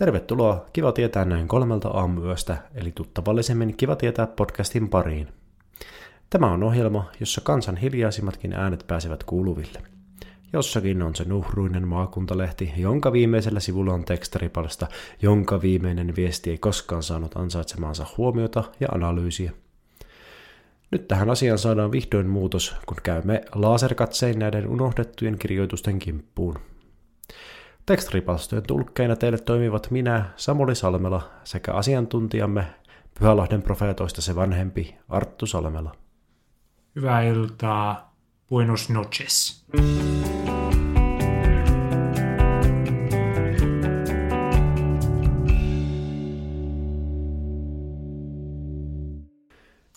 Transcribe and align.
Tervetuloa 0.00 0.66
Kiva 0.72 0.92
tietää 0.92 1.24
näin 1.24 1.48
kolmelta 1.48 1.88
aamuyöstä, 1.88 2.56
eli 2.74 2.92
tuttavallisemmin 2.92 3.76
Kiva 3.76 3.96
tietää 3.96 4.26
podcastin 4.26 4.88
pariin. 4.88 5.28
Tämä 6.30 6.52
on 6.52 6.62
ohjelma, 6.62 7.10
jossa 7.20 7.40
kansan 7.40 7.76
hiljaisimmatkin 7.76 8.52
äänet 8.52 8.84
pääsevät 8.86 9.24
kuuluville. 9.24 9.82
Jossakin 10.52 11.02
on 11.02 11.16
se 11.16 11.24
nuhruinen 11.24 11.88
maakuntalehti, 11.88 12.72
jonka 12.76 13.12
viimeisellä 13.12 13.60
sivulla 13.60 13.94
on 13.94 14.04
tekstaripalsta, 14.04 14.86
jonka 15.22 15.62
viimeinen 15.62 16.16
viesti 16.16 16.50
ei 16.50 16.58
koskaan 16.58 17.02
saanut 17.02 17.36
ansaitsemaansa 17.36 18.06
huomiota 18.16 18.64
ja 18.80 18.88
analyysiä. 18.88 19.52
Nyt 20.90 21.08
tähän 21.08 21.30
asiaan 21.30 21.58
saadaan 21.58 21.92
vihdoin 21.92 22.26
muutos, 22.26 22.76
kun 22.86 22.96
käymme 23.02 23.40
laserkatsein 23.54 24.38
näiden 24.38 24.66
unohdettujen 24.66 25.38
kirjoitusten 25.38 25.98
kimppuun. 25.98 26.69
Tekstaripalstojen 27.90 28.62
tulkkeina 28.66 29.16
teille 29.16 29.38
toimivat 29.38 29.90
minä, 29.90 30.24
Samuli 30.36 30.74
Salmela, 30.74 31.30
sekä 31.44 31.72
asiantuntijamme 31.72 32.66
Pyhälahden 33.18 33.62
profeetoista 33.62 34.22
se 34.22 34.36
vanhempi 34.36 34.96
Arttu 35.08 35.46
Salmela. 35.46 35.92
Hyvää 36.96 37.22
iltaa. 37.22 38.16
Buenos 38.48 38.90
noches. 38.90 39.64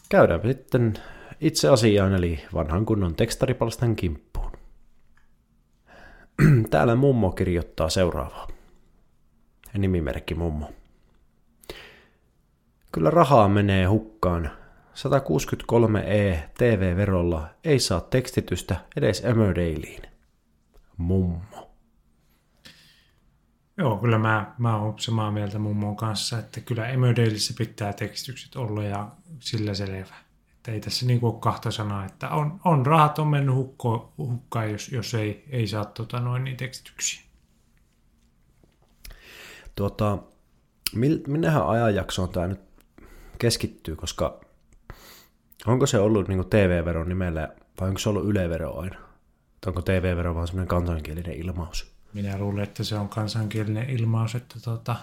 Käydäänpä 0.09 0.47
sitten 0.47 0.93
itse 1.41 1.69
asiaan, 1.69 2.13
eli 2.13 2.39
vanhan 2.53 2.85
kunnon 2.85 3.15
tekstaripalstan 3.15 3.95
kimppuun. 3.95 4.32
Täällä 6.69 6.95
mummo 6.95 7.31
kirjoittaa 7.31 7.89
seuraavaa. 7.89 8.47
Nimimerkki 9.77 10.35
mummo. 10.35 10.71
Kyllä 12.91 13.09
rahaa 13.09 13.49
menee 13.49 13.85
hukkaan. 13.85 14.51
163e 14.93 16.37
TV-verolla 16.57 17.47
ei 17.63 17.79
saa 17.79 18.01
tekstitystä 18.01 18.75
edes 18.95 19.25
Emmerdalein. 19.25 20.01
Mummo. 20.97 21.71
Joo, 23.77 23.97
kyllä 23.97 24.17
mä, 24.17 24.53
mä 24.57 24.77
oon 24.77 24.99
samaa 24.99 25.31
mieltä 25.31 25.59
mummon 25.59 25.95
kanssa, 25.95 26.39
että 26.39 26.61
kyllä 26.61 26.87
Emmerdaleissa 26.87 27.53
pitää 27.57 27.93
tekstitykset 27.93 28.55
olla 28.55 28.83
ja 28.83 29.07
sillä 29.39 29.73
selvä. 29.73 30.15
Että 30.63 30.71
ei 30.71 30.79
tässä 30.79 31.05
niin 31.05 31.19
ole 31.21 31.33
kahta 31.39 31.71
sanaa, 31.71 32.05
että 32.05 32.29
on, 32.29 32.59
on 32.65 32.85
rahat 32.85 33.19
on 33.19 33.27
mennyt 33.27 33.55
hukko, 33.55 34.13
hukkaan, 34.17 34.71
jos, 34.71 34.89
jos 34.89 35.13
ei, 35.13 35.43
ei 35.49 35.67
saa 35.67 35.85
tota, 35.85 36.19
noin 36.19 36.43
niin 36.43 36.57
tekstityksiä. 36.57 37.21
Tuota, 39.75 40.17
minnehän 41.27 41.67
ajanjaksoon 41.67 42.29
tämä 42.29 42.47
nyt 42.47 42.61
keskittyy, 43.37 43.95
koska 43.95 44.41
onko 45.65 45.85
se 45.85 45.99
ollut 45.99 46.27
niin 46.27 46.49
TV-veron 46.49 47.09
nimellä 47.09 47.49
vai 47.79 47.87
onko 47.87 47.99
se 47.99 48.09
ollut 48.09 48.25
Yle-vero 48.25 48.79
aina? 48.79 48.99
onko 49.65 49.81
TV-vero 49.81 50.35
vaan 50.35 50.47
semmoinen 50.47 50.67
kansankielinen 50.67 51.33
ilmaus? 51.33 51.93
Minä 52.13 52.37
luulen, 52.37 52.63
että 52.63 52.83
se 52.83 52.95
on 52.95 53.09
kansankielinen 53.09 53.89
ilmaus, 53.89 54.35
että 54.35 54.55
tota, 54.59 54.95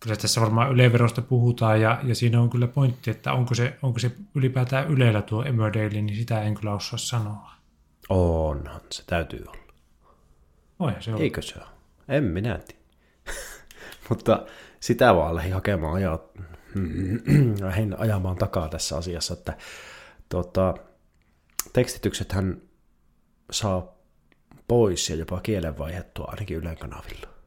kyllä 0.00 0.16
tässä 0.16 0.40
varmaan 0.40 0.72
yleverosta 0.72 1.22
puhutaan 1.22 1.80
ja, 1.80 2.00
ja 2.04 2.14
siinä 2.14 2.40
on 2.40 2.50
kyllä 2.50 2.66
pointti, 2.66 3.10
että 3.10 3.32
onko 3.32 3.54
se, 3.54 3.78
onko 3.82 3.98
se 3.98 4.10
ylipäätään 4.34 4.88
Ylellä 4.88 5.22
tuo 5.22 5.44
Emmerdale, 5.44 5.88
niin 5.88 6.16
sitä 6.16 6.42
en 6.42 6.54
kyllä 6.54 6.74
osaa 6.74 6.98
sanoa. 6.98 7.50
Onhan, 8.08 8.80
se 8.90 9.02
täytyy 9.06 9.44
olla. 9.48 9.72
Oi, 10.78 10.92
se 11.00 11.14
on. 11.14 11.22
Eikö 11.22 11.42
se 11.42 11.54
ole? 11.58 11.66
En 12.08 12.24
minä 12.24 12.58
tiedä. 12.58 12.82
Mutta 14.08 14.46
sitä 14.80 15.14
vaan 15.14 15.34
lähdin 15.34 15.54
hakemaan 15.54 15.94
ajaa, 15.94 16.18
lähdin 17.60 17.98
ajamaan 17.98 18.36
takaa 18.36 18.68
tässä 18.68 18.96
asiassa, 18.96 19.34
että 19.34 19.56
tuota, 20.28 20.74
tekstityksethän 21.72 22.62
saa 23.50 23.94
pois 24.68 25.10
ja 25.10 25.16
jopa 25.16 25.40
kielen 25.40 25.78
vaihettua 25.78 26.26
ainakin 26.28 26.56
Ylen 26.56 26.78
kanavilla 26.78 27.37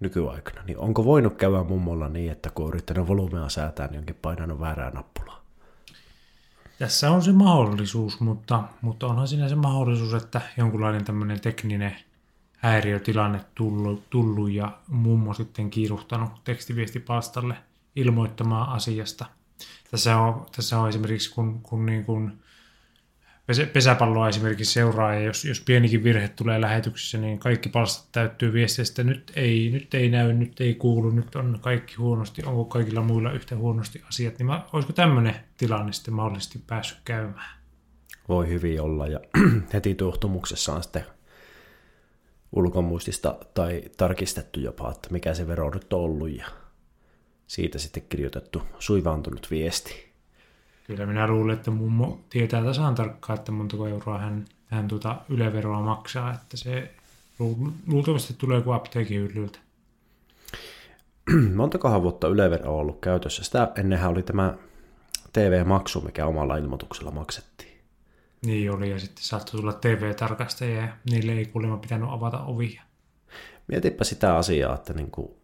nykyaikana. 0.00 0.62
Niin 0.62 0.78
onko 0.78 1.04
voinut 1.04 1.36
käydä 1.36 1.62
mummolla 1.62 2.08
niin, 2.08 2.32
että 2.32 2.50
kun 2.50 2.64
on 2.64 2.68
yrittänyt 2.68 3.08
volyymea 3.08 3.48
säätää, 3.48 3.86
niin 3.86 3.98
onkin 3.98 4.18
painanut 4.22 4.60
väärää 4.60 4.90
nappulaa? 4.90 5.40
Tässä 6.78 7.10
on 7.10 7.22
se 7.22 7.32
mahdollisuus, 7.32 8.20
mutta, 8.20 8.62
mutta 8.80 9.06
onhan 9.06 9.28
siinä 9.28 9.48
se 9.48 9.54
mahdollisuus, 9.54 10.14
että 10.14 10.40
jonkunlainen 10.56 11.04
tämmöinen 11.04 11.40
tekninen 11.40 11.96
häiriötilanne 12.58 13.40
tullut, 13.54 14.10
tullut 14.10 14.50
ja 14.50 14.78
mummo 14.88 15.34
sitten 15.34 15.70
kiiruhtanut 15.70 16.30
tekstiviestipalstalle 16.44 17.54
ilmoittamaan 17.96 18.68
asiasta. 18.68 19.26
Tässä 19.90 20.16
on, 20.16 20.46
tässä 20.56 20.78
on 20.78 20.88
esimerkiksi, 20.88 21.34
kun, 21.34 21.60
kun 21.62 21.86
niin 21.86 22.04
kuin 22.04 22.32
pesäpalloa 23.72 24.28
esimerkiksi 24.28 24.72
seuraa, 24.72 25.14
ja 25.14 25.20
jos, 25.20 25.44
jos 25.44 25.60
pienikin 25.60 26.04
virhe 26.04 26.28
tulee 26.28 26.60
lähetyksessä, 26.60 27.18
niin 27.18 27.38
kaikki 27.38 27.68
palstat 27.68 28.12
täyttyy 28.12 28.52
viesteistä, 28.52 29.04
nyt 29.04 29.32
ei, 29.36 29.70
nyt 29.70 29.94
ei 29.94 30.08
näy, 30.08 30.32
nyt 30.32 30.60
ei 30.60 30.74
kuulu, 30.74 31.10
nyt 31.10 31.34
on 31.34 31.58
kaikki 31.60 31.94
huonosti, 31.94 32.42
onko 32.46 32.64
kaikilla 32.64 33.02
muilla 33.02 33.32
yhtä 33.32 33.56
huonosti 33.56 34.02
asiat, 34.08 34.38
niin 34.38 34.46
mä, 34.46 34.66
olisiko 34.72 34.92
tämmöinen 34.92 35.34
tilanne 35.56 35.92
sitten 35.92 36.14
mahdollisesti 36.14 36.60
päässyt 36.66 36.98
käymään? 37.04 37.56
Voi 38.28 38.48
hyvin 38.48 38.80
olla, 38.80 39.06
ja 39.06 39.20
heti 39.72 39.94
tuohtumuksessa 39.94 40.74
on 40.74 40.82
sitten 40.82 41.04
ulkomuistista 42.52 43.38
tai 43.54 43.82
tarkistettu 43.96 44.60
jopa, 44.60 44.90
että 44.90 45.08
mikä 45.10 45.34
se 45.34 45.46
vero 45.46 45.70
nyt 45.70 45.92
on 45.92 46.00
ollut, 46.00 46.36
ja 46.36 46.46
siitä 47.46 47.78
sitten 47.78 48.02
kirjoitettu 48.08 48.62
suivaantunut 48.78 49.50
viesti. 49.50 50.06
Kyllä 50.86 51.06
minä 51.06 51.26
luulen, 51.26 51.56
että 51.56 51.70
mummo 51.70 52.20
tietää 52.30 52.64
tasan 52.64 52.94
tarkkaan, 52.94 53.38
että 53.38 53.52
montako 53.52 53.86
euroa 53.86 54.18
hän, 54.18 54.44
hän 54.66 54.88
tuota 54.88 55.16
yleveroa 55.28 55.80
maksaa, 55.82 56.32
että 56.32 56.56
se 56.56 56.94
luultavasti 57.86 58.34
tulee 58.38 58.60
kuin 58.60 58.76
apteekin 58.76 59.20
hyllyltä. 59.20 59.58
Montakohan 61.54 62.02
vuotta 62.02 62.28
ylevero 62.28 62.74
on 62.74 62.80
ollut 62.80 63.00
käytössä? 63.00 63.44
Sitä 63.44 63.72
ennenhän 63.76 64.10
oli 64.10 64.22
tämä 64.22 64.54
TV-maksu, 65.32 66.00
mikä 66.00 66.26
omalla 66.26 66.56
ilmoituksella 66.56 67.10
maksettiin. 67.10 67.78
Niin 68.46 68.70
oli, 68.70 68.90
ja 68.90 68.98
sitten 68.98 69.24
saattoi 69.24 69.60
tulla 69.60 69.72
TV-tarkastajia, 69.72 70.80
ja 70.80 70.88
niille 71.10 71.32
ei 71.32 71.46
kuulemma 71.46 71.76
pitänyt 71.76 72.08
avata 72.10 72.42
ovia. 72.42 72.82
Mietipä 73.66 74.04
sitä 74.04 74.36
asiaa, 74.36 74.74
että 74.74 74.92
niin 74.92 75.10
kuin 75.10 75.35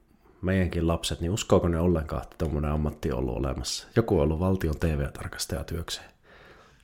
meidänkin 0.42 0.88
lapset, 0.88 1.20
niin 1.20 1.30
uskoako 1.30 1.69
ne 1.69 1.78
ollenkaan, 1.78 2.22
että 2.22 2.36
tuommoinen 2.38 2.70
ammatti 2.70 3.12
on 3.12 3.19
ollut 3.19 3.36
olemassa? 3.36 3.88
Joku 3.97 4.16
on 4.16 4.22
ollut 4.22 4.41
valtion 4.41 4.78
TV-tarkastaja 4.80 5.64
työkseen. 5.64 6.10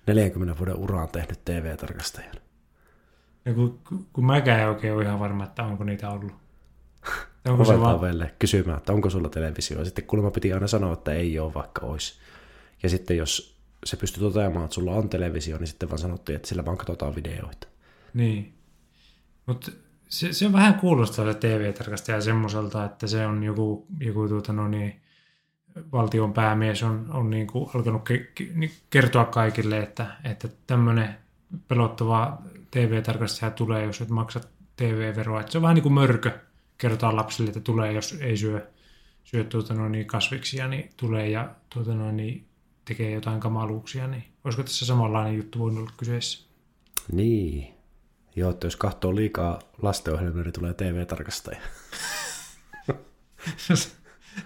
40 0.07 0.59
vuoden 0.59 0.77
uraan 0.77 1.09
tehnyt 1.09 1.45
TV-tarkastajan. 1.45 2.35
Ja 3.45 3.55
kun, 3.55 3.81
kun 4.13 4.27
mäkään 4.27 4.61
ei 4.61 4.67
oikein 4.67 4.95
ole 4.95 5.05
ihan 5.05 5.21
varma, 5.21 5.45
että 5.45 5.63
onko 5.65 5.85
niitä 5.85 6.11
ollut. 6.11 6.33
Onko 7.49 7.65
se 7.65 7.81
vaan... 7.81 8.01
Velle 8.01 8.35
kysymään, 8.39 8.79
että 8.79 8.93
onko 8.93 9.11
sulla 9.11 9.29
televisio. 9.29 9.79
Ja 9.79 9.85
sitten 9.85 10.07
kuulemma 10.07 10.31
piti 10.31 10.53
aina 10.53 10.67
sanoa, 10.67 10.93
että 10.93 11.13
ei 11.13 11.39
ole, 11.39 11.55
vaikka 11.55 11.87
olisi. 11.87 12.15
Ja 12.83 12.89
sitten 12.89 13.17
jos 13.17 13.59
se 13.85 13.97
pystyy 13.97 14.23
toteamaan, 14.23 14.65
että 14.65 14.75
sulla 14.75 14.93
on 14.93 15.09
televisio, 15.09 15.59
niin 15.59 15.67
sitten 15.67 15.89
vaan 15.89 15.99
sanottiin, 15.99 16.37
että 16.37 16.49
sillä 16.49 16.65
vaan 16.65 16.77
katsotaan 16.77 17.15
videoita. 17.15 17.69
Niin. 18.15 18.55
Mutta 19.47 19.71
se, 20.09 20.33
se 20.33 20.47
on 20.47 20.53
vähän 20.53 20.75
kuulostaa 20.75 21.33
se 21.33 21.39
TV-tarkastaja 21.39 22.21
semmoiselta, 22.21 22.85
että 22.85 23.07
se 23.07 23.27
on 23.27 23.43
joku, 23.43 23.87
joku 24.01 24.29
tuota, 24.29 24.53
no 24.53 24.69
niin, 24.69 25.01
valtion 25.93 26.33
päämies 26.33 26.83
on, 26.83 27.07
on 27.11 27.31
niin 27.31 27.47
kuin 27.47 27.71
alkanut 27.75 28.05
ke, 28.05 28.19
ke, 28.19 28.47
niin 28.55 28.71
kertoa 28.91 29.25
kaikille, 29.25 29.79
että, 29.79 30.07
että 30.25 30.49
tämmöinen 30.67 31.17
pelottava 31.69 32.39
TV-tarkastaja 32.71 33.51
tulee, 33.51 33.85
jos 33.85 34.01
et 34.01 34.09
maksa 34.09 34.41
TV-veroa. 34.77 35.41
Että 35.41 35.53
se 35.53 35.59
on 35.59 35.63
vähän 35.63 35.75
niin 35.75 35.83
kuin 35.83 35.93
mörkö 35.93 36.39
kertoa 36.79 37.17
lapsille, 37.17 37.49
että 37.49 37.61
tulee, 37.61 37.93
jos 37.93 38.13
ei 38.21 38.37
syö, 38.37 38.69
syö 39.25 39.45
tuota, 39.45 39.75
no 39.75 39.89
niin, 39.89 40.07
kasviksia, 40.07 40.69
niin 40.69 40.91
tulee 40.97 41.29
ja 41.29 41.55
tuota, 41.75 41.95
no 41.95 42.13
niin, 42.13 42.47
tekee 42.85 43.11
jotain 43.11 43.41
kamaluuksia. 43.41 44.07
Niin 44.07 44.25
olisiko 44.45 44.63
tässä 44.63 44.87
samanlainen 44.87 45.37
juttu 45.37 45.59
voinut 45.59 45.79
olla 45.79 45.93
kyseessä? 45.97 46.49
Niin, 47.13 47.78
Joo, 48.37 48.51
että 48.51 48.67
jos 48.67 48.77
katsoo 48.77 49.17
liikaa 49.17 49.59
lastenohjelmia, 49.83 50.43
niin 50.43 50.53
tulee 50.53 50.75
TV-tarkastaja. 50.75 51.61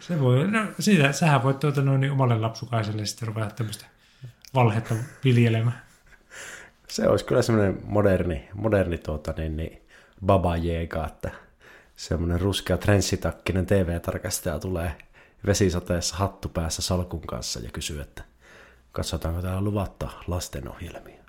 se 0.00 0.20
voi, 0.20 0.50
no 0.50 0.66
siitä, 0.80 1.12
sähän 1.12 1.42
voit 1.42 1.60
tuota 1.60 1.82
noin 1.82 2.00
niin 2.00 2.12
omalle 2.12 2.38
lapsukaiselle 2.38 3.06
sitten 3.06 3.28
ruveta 3.28 3.54
tämmöistä 3.54 3.86
valhetta 4.54 4.94
viljelemään. 5.24 5.82
Se 6.88 7.08
olisi 7.08 7.24
kyllä 7.24 7.42
semmoinen 7.42 7.80
moderni, 7.84 8.48
moderni 8.54 8.98
tuota, 8.98 9.34
niin, 9.36 9.56
niin, 9.56 9.82
baba 10.26 10.56
Jega, 10.56 11.06
että 11.06 11.30
semmoinen 11.96 12.40
ruskea 12.40 12.78
trenssitakkinen 12.78 13.66
TV-tarkastaja 13.66 14.58
tulee 14.58 14.92
vesisateessa 15.46 16.16
hattu 16.16 16.48
päässä 16.48 16.82
salkun 16.82 17.20
kanssa 17.20 17.60
ja 17.60 17.70
kysyy, 17.70 18.00
että 18.00 18.24
katsotaanko 18.92 19.42
täällä 19.42 19.60
luvatta 19.60 20.08
lastenohjelmia. 20.26 21.21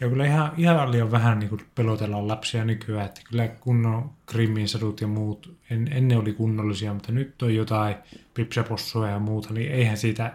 Ja 0.00 0.08
kyllä 0.08 0.26
ihan, 0.26 0.52
ihan 0.56 0.92
liian 0.92 1.10
vähän 1.10 1.38
niin 1.38 1.48
kuin 1.48 1.60
pelotellaan 1.74 2.28
lapsia 2.28 2.64
nykyään, 2.64 3.06
että 3.06 3.20
kyllä 3.30 3.48
kunnon 3.48 4.10
Krimmin 4.26 4.68
sadut 4.68 5.00
ja 5.00 5.06
muut, 5.06 5.56
en, 5.70 5.92
ennen 5.92 6.18
oli 6.18 6.32
kunnollisia, 6.32 6.94
mutta 6.94 7.12
nyt 7.12 7.42
on 7.42 7.54
jotain 7.54 7.96
pipsapossoja 8.34 9.10
ja 9.10 9.18
muuta, 9.18 9.54
niin 9.54 9.72
eihän 9.72 9.96
siitä, 9.96 10.32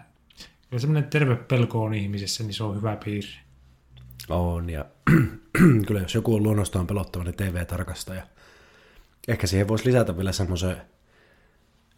kyllä 0.69 0.81
semmoinen 0.81 1.09
terve 1.09 1.35
pelko 1.35 1.83
on 1.83 1.93
ihmisessä, 1.93 2.43
niin 2.43 2.53
se 2.53 2.63
on 2.63 2.75
hyvä 2.75 2.97
piirre. 3.05 3.29
On, 4.29 4.69
ja 4.69 4.85
kyllä 5.87 5.99
jos 5.99 6.15
joku 6.15 6.35
on 6.35 6.43
luonnostaan 6.43 6.87
pelottava, 6.87 7.23
niin 7.23 7.35
TV-tarkastaja. 7.35 8.27
Ehkä 9.27 9.47
siihen 9.47 9.67
voisi 9.67 9.85
lisätä 9.85 10.17
vielä 10.17 10.31
semmoisen, 10.31 10.81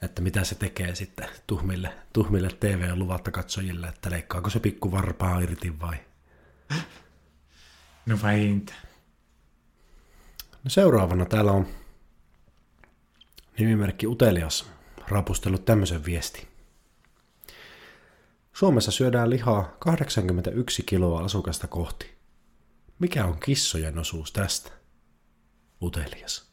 että 0.02 0.22
mitä 0.22 0.44
se 0.44 0.56
tekee 0.56 0.96
sitten 0.96 1.30
tuhmille, 1.48 1.94
tuhmille 2.14 2.50
TV-luvatta 2.60 3.32
katsojille, 3.32 3.88
että 3.88 4.12
leikkaako 4.12 4.50
se 4.50 4.60
pikku 4.60 4.92
varpaa 4.92 5.40
irti 5.40 5.80
vai? 5.80 5.96
No 8.08 8.18
vähintään. 8.24 8.88
No 10.64 10.70
seuraavana 10.70 11.26
täällä 11.26 11.52
on 11.52 11.68
nimimerkki 13.60 14.08
Utelias 14.08 14.72
rapustellut 15.08 15.66
tämmöisen 15.66 16.06
viesti. 16.06 16.48
Suomessa 18.54 18.92
syödään 18.92 19.30
lihaa 19.30 19.76
81 19.80 20.84
kiloa 20.84 21.22
asukasta 21.22 21.68
kohti. 21.68 22.18
Mikä 23.00 23.26
on 23.26 23.40
kissojen 23.40 24.00
osuus 24.00 24.32
tästä? 24.32 24.72
Utelias. 25.82 26.52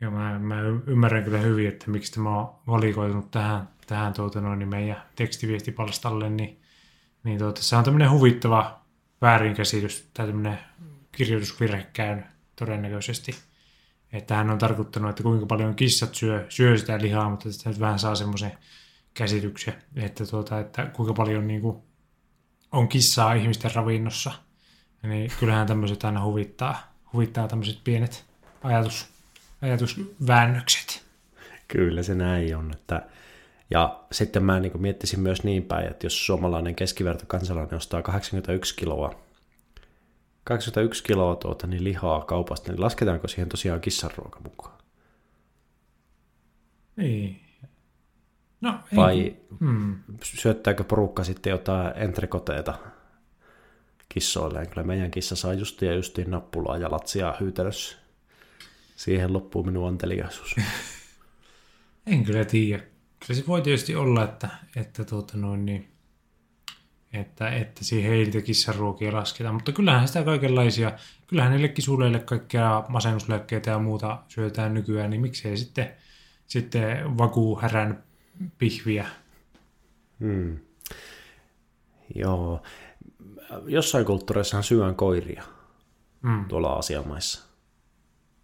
Ja 0.00 0.10
mä, 0.10 0.38
mä 0.38 0.60
ymmärrän 0.86 1.24
kyllä 1.24 1.38
hyvin, 1.38 1.68
että 1.68 1.90
miksi 1.90 2.12
tämä 2.12 2.38
on 2.38 2.54
valikoitunut 2.66 3.30
tähän, 3.30 3.68
tähän 3.86 4.12
tuota 4.12 4.40
noin, 4.40 4.58
niin 4.58 4.68
meidän 4.68 5.02
tekstiviestipalstalle, 5.16 6.30
niin, 6.30 6.62
niin 7.24 7.38
tuota, 7.38 7.62
se 7.62 7.76
on 7.76 7.84
tämmöinen 7.84 8.10
huvittava 8.10 8.77
väärinkäsitys 9.20 10.10
tai 10.14 10.26
tämmöinen 10.26 10.58
kirjoitusvirhe 11.12 11.86
käynyt 11.92 12.24
todennäköisesti. 12.56 13.34
Että 14.12 14.34
hän 14.34 14.50
on 14.50 14.58
tarkoittanut, 14.58 15.10
että 15.10 15.22
kuinka 15.22 15.46
paljon 15.46 15.74
kissat 15.74 16.14
syö, 16.14 16.46
syö 16.48 16.78
sitä 16.78 16.98
lihaa, 17.02 17.30
mutta 17.30 17.52
sitä 17.52 17.70
nyt 17.70 17.80
vähän 17.80 17.98
saa 17.98 18.14
semmoisen 18.14 18.52
käsityksen, 19.14 19.74
että, 19.96 20.26
tuota, 20.26 20.60
että 20.60 20.86
kuinka 20.86 21.14
paljon 21.14 21.46
niin 21.46 21.60
kuin, 21.60 21.78
on 22.72 22.88
kissaa 22.88 23.32
ihmisten 23.32 23.74
ravinnossa. 23.74 24.32
Niin 25.02 25.32
kyllähän 25.40 25.66
tämmöiset 25.66 26.04
aina 26.04 26.24
huvittaa, 26.24 26.94
huvittaa 27.12 27.48
tämmöiset 27.48 27.84
pienet 27.84 28.24
ajatus, 28.62 29.08
ajatusväännökset. 29.62 31.04
Kyllä 31.68 32.02
se 32.02 32.14
näin 32.14 32.56
on. 32.56 32.70
Että, 32.72 33.06
ja 33.70 34.04
sitten 34.12 34.44
mä 34.44 34.60
niin 34.60 34.82
miettisin 34.82 35.20
myös 35.20 35.44
niin 35.44 35.62
päin, 35.62 35.86
että 35.86 36.06
jos 36.06 36.26
suomalainen 36.26 36.74
keskiverto 36.74 37.24
kansalainen 37.26 37.74
ostaa 37.74 38.02
81 38.02 38.76
kiloa, 38.76 39.14
81 40.44 41.02
kiloa 41.04 41.36
tuota, 41.36 41.66
niin 41.66 41.84
lihaa 41.84 42.24
kaupasta, 42.24 42.72
niin 42.72 42.80
lasketaanko 42.80 43.28
siihen 43.28 43.48
tosiaan 43.48 43.80
kissanruoka 43.80 44.40
mukaan? 44.40 44.78
Niin. 46.96 47.40
No, 48.60 48.78
ei. 48.92 48.96
Vai 48.96 49.36
hmm. 49.60 49.96
syöttääkö 50.24 50.84
porukka 50.84 51.24
sitten 51.24 51.50
jotain 51.50 51.92
entrekoteita 51.96 52.74
kissoilleen? 54.08 54.68
Kyllä 54.68 54.86
meidän 54.86 55.10
kissa 55.10 55.36
saa 55.36 55.54
justiin 55.54 55.88
ja 55.88 55.96
justiin 55.96 56.30
nappulaa 56.30 56.78
ja 56.78 56.90
latsia 56.90 57.34
hyytelössä. 57.40 57.96
Siihen 58.96 59.32
loppuu 59.32 59.62
minun 59.62 59.88
anteliaisuus. 59.88 60.56
en 62.06 62.24
kyllä 62.24 62.44
tiedä. 62.44 62.82
Kyllä 63.26 63.40
se 63.40 63.46
voi 63.46 63.62
tietysti 63.62 63.94
olla, 63.94 64.24
että, 64.24 64.48
että, 64.76 65.04
tuota 65.04 65.36
noin, 65.36 65.66
niin, 65.66 65.88
että, 67.12 67.50
että 67.50 67.84
siihen 67.84 68.12
ei 68.12 68.24
niitä 68.24 68.40
kissaruokia 68.40 69.12
lasketa, 69.12 69.52
mutta 69.52 69.72
kyllähän 69.72 70.08
sitä 70.08 70.22
kaikenlaisia, 70.22 70.92
kyllähän 71.26 71.52
niille 71.52 71.68
kisuleille 71.68 72.20
kaikkea 72.20 72.84
masennuslääkkeitä 72.88 73.70
ja 73.70 73.78
muuta 73.78 74.22
syötään 74.28 74.74
nykyään, 74.74 75.10
niin 75.10 75.20
miksei 75.20 75.56
sitten, 75.56 75.92
sitten 76.46 77.18
vakuuhärän 77.18 78.04
pihviä. 78.58 79.06
Hmm. 80.20 80.58
Joo. 82.14 82.62
Jossain 83.66 84.04
kulttuureissahan 84.04 84.64
syön 84.64 84.94
koiria 84.94 85.44
hmm. 86.22 86.44
tuolla 86.44 86.72
asiamaissa. 86.72 87.48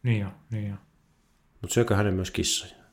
Niin 0.02 0.20
jo, 0.20 0.28
niin 0.50 0.68
jo. 0.68 0.76
Mutta 1.62 1.74
syökö 1.74 1.96
hänen 1.96 2.14
myös 2.14 2.30
kissoja? 2.30 2.83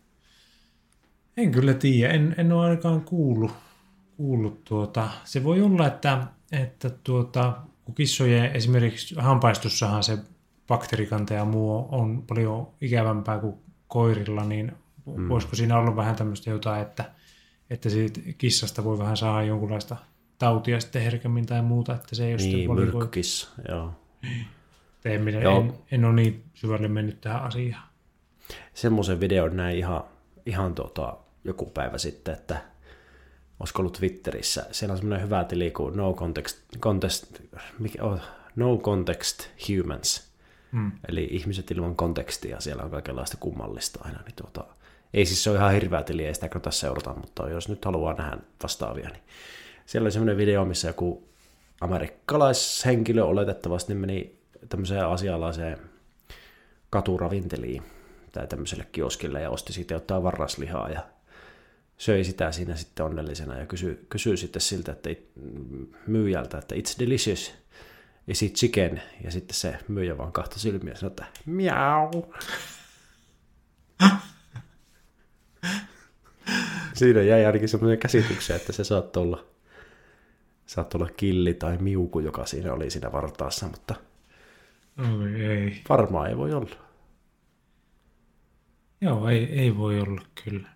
En 1.37 1.51
kyllä 1.51 1.73
tiedä, 1.73 2.13
en, 2.13 2.35
en 2.37 2.51
ole 2.51 2.63
ainakaan 2.63 3.01
kuullut. 3.01 3.51
kuullut 4.17 4.63
tuota. 4.63 5.09
Se 5.23 5.43
voi 5.43 5.61
olla, 5.61 5.87
että, 5.87 6.27
että 6.51 6.89
tuota, 6.89 7.57
kun 7.85 7.95
kissojen 7.95 8.55
esimerkiksi 8.55 9.15
hampaistussahan 9.17 10.03
se 10.03 10.17
bakteerikanta 10.67 11.33
ja 11.33 11.45
muu 11.45 11.87
on 11.91 12.23
paljon 12.27 12.67
ikävämpää 12.81 13.39
kuin 13.39 13.55
koirilla, 13.87 14.43
niin 14.43 14.71
mm. 15.05 15.29
voisiko 15.29 15.55
siinä 15.55 15.77
olla 15.77 15.95
vähän 15.95 16.15
tämmöistä 16.15 16.49
jotain, 16.49 16.81
että, 16.81 17.11
että 17.69 17.89
siitä 17.89 18.19
kissasta 18.37 18.83
voi 18.83 18.99
vähän 18.99 19.17
saada 19.17 19.43
jonkunlaista 19.43 19.95
tautia 20.37 20.79
sitten 20.79 21.01
herkemmin 21.01 21.45
tai 21.45 21.61
muuta, 21.61 21.95
että 21.95 22.15
se 22.15 22.25
ei 22.27 22.33
ole 22.33 22.41
niin, 22.41 22.73
myrkkykissa, 22.73 23.49
joo. 23.69 23.91
En, 25.05 25.21
minä, 25.21 25.39
joo. 25.39 25.59
En, 25.59 25.73
en 25.91 26.05
ole 26.05 26.13
niin 26.13 26.43
syvälle 26.53 26.87
mennyt 26.87 27.21
tähän 27.21 27.43
asiaan. 27.43 27.83
Semmoisen 28.73 29.19
videon 29.19 29.57
näin 29.57 29.77
ihan, 29.77 30.03
ihan 30.45 30.75
tota, 30.75 31.17
joku 31.43 31.65
päivä 31.65 31.97
sitten, 31.97 32.33
että 32.33 32.61
olisiko 33.59 33.81
ollut 33.81 33.93
Twitterissä, 33.93 34.65
siellä 34.71 34.91
on 34.91 34.97
semmoinen 34.97 35.25
hyvä 35.25 35.43
tili 35.43 35.71
kuin 35.71 35.97
No 35.97 36.13
Context, 36.13 36.57
context, 36.79 37.25
mikä 37.79 38.03
on, 38.03 38.21
no 38.55 38.77
context 38.77 39.49
Humans, 39.69 40.31
hmm. 40.71 40.91
eli 41.07 41.27
ihmiset 41.31 41.71
ilman 41.71 41.95
kontekstia, 41.95 42.59
siellä 42.59 42.83
on 42.83 42.91
kaikenlaista 42.91 43.37
kummallista 43.39 43.99
aina, 44.03 44.19
niin 44.25 44.35
tuota, 44.35 44.65
ei 45.13 45.25
siis 45.25 45.43
se 45.43 45.49
ole 45.49 45.57
ihan 45.57 45.73
hirveä 45.73 46.03
tili, 46.03 46.25
ei 46.25 46.33
sitä 46.33 46.49
kannata 46.49 46.71
seurata, 46.71 47.13
mutta 47.13 47.49
jos 47.49 47.69
nyt 47.69 47.85
haluaa 47.85 48.13
nähdä 48.13 48.37
vastaavia, 48.63 49.09
niin 49.09 49.23
siellä 49.85 50.05
oli 50.05 50.11
semmoinen 50.11 50.37
video, 50.37 50.65
missä 50.65 50.87
joku 50.87 51.29
amerikkalaishenkilö 51.81 53.23
oletettavasti 53.23 53.93
meni 53.93 54.39
tämmöiseen 54.69 55.07
asialaiseen 55.07 55.77
katuravinteliin 56.89 57.83
tai 58.31 58.47
tämmöiselle 58.47 58.87
kioskille 58.91 59.41
ja 59.41 59.49
osti 59.49 59.73
siitä 59.73 59.93
jotain 59.93 60.23
varraslihaa 60.23 60.89
ja 60.89 61.01
söi 61.97 62.23
sitä 62.23 62.51
siinä 62.51 62.75
sitten 62.75 63.05
onnellisena 63.05 63.57
ja 63.57 63.65
kysyi, 63.65 64.05
kysyi 64.09 64.37
sitten 64.37 64.61
siltä, 64.61 64.91
että 64.91 65.09
it, 65.09 65.31
myyjältä, 66.07 66.57
että 66.57 66.75
it's 66.75 66.99
delicious, 66.99 67.53
is 68.27 68.43
it 68.43 68.53
chicken? 68.53 69.01
Ja 69.23 69.31
sitten 69.31 69.55
se 69.55 69.75
myyjä 69.87 70.17
vaan 70.17 70.31
kahta 70.31 70.59
silmiä 70.59 70.93
ja 70.93 70.97
sanoi, 70.97 71.11
että 71.11 71.25
miau. 71.45 72.11
Siinä 76.93 77.21
jäi 77.21 77.45
ainakin 77.45 77.69
semmoinen 77.69 77.99
käsityksen, 77.99 78.55
että 78.55 78.71
se 78.73 78.83
saattoi 78.83 79.23
olla, 79.23 79.45
saattoi 80.65 81.01
olla 81.01 81.11
killi 81.17 81.53
tai 81.53 81.77
miuku, 81.77 82.19
joka 82.19 82.45
siinä 82.45 82.73
oli 82.73 82.89
siinä 82.89 83.11
vartaassa, 83.11 83.67
mutta 83.67 83.95
Oi, 84.99 85.45
ei. 85.45 85.81
varmaan 85.89 86.29
ei 86.29 86.37
voi 86.37 86.53
olla. 86.53 86.90
Joo, 89.01 89.29
ei, 89.29 89.43
ei 89.43 89.77
voi 89.77 90.01
olla 90.01 90.21
kyllä. 90.43 90.69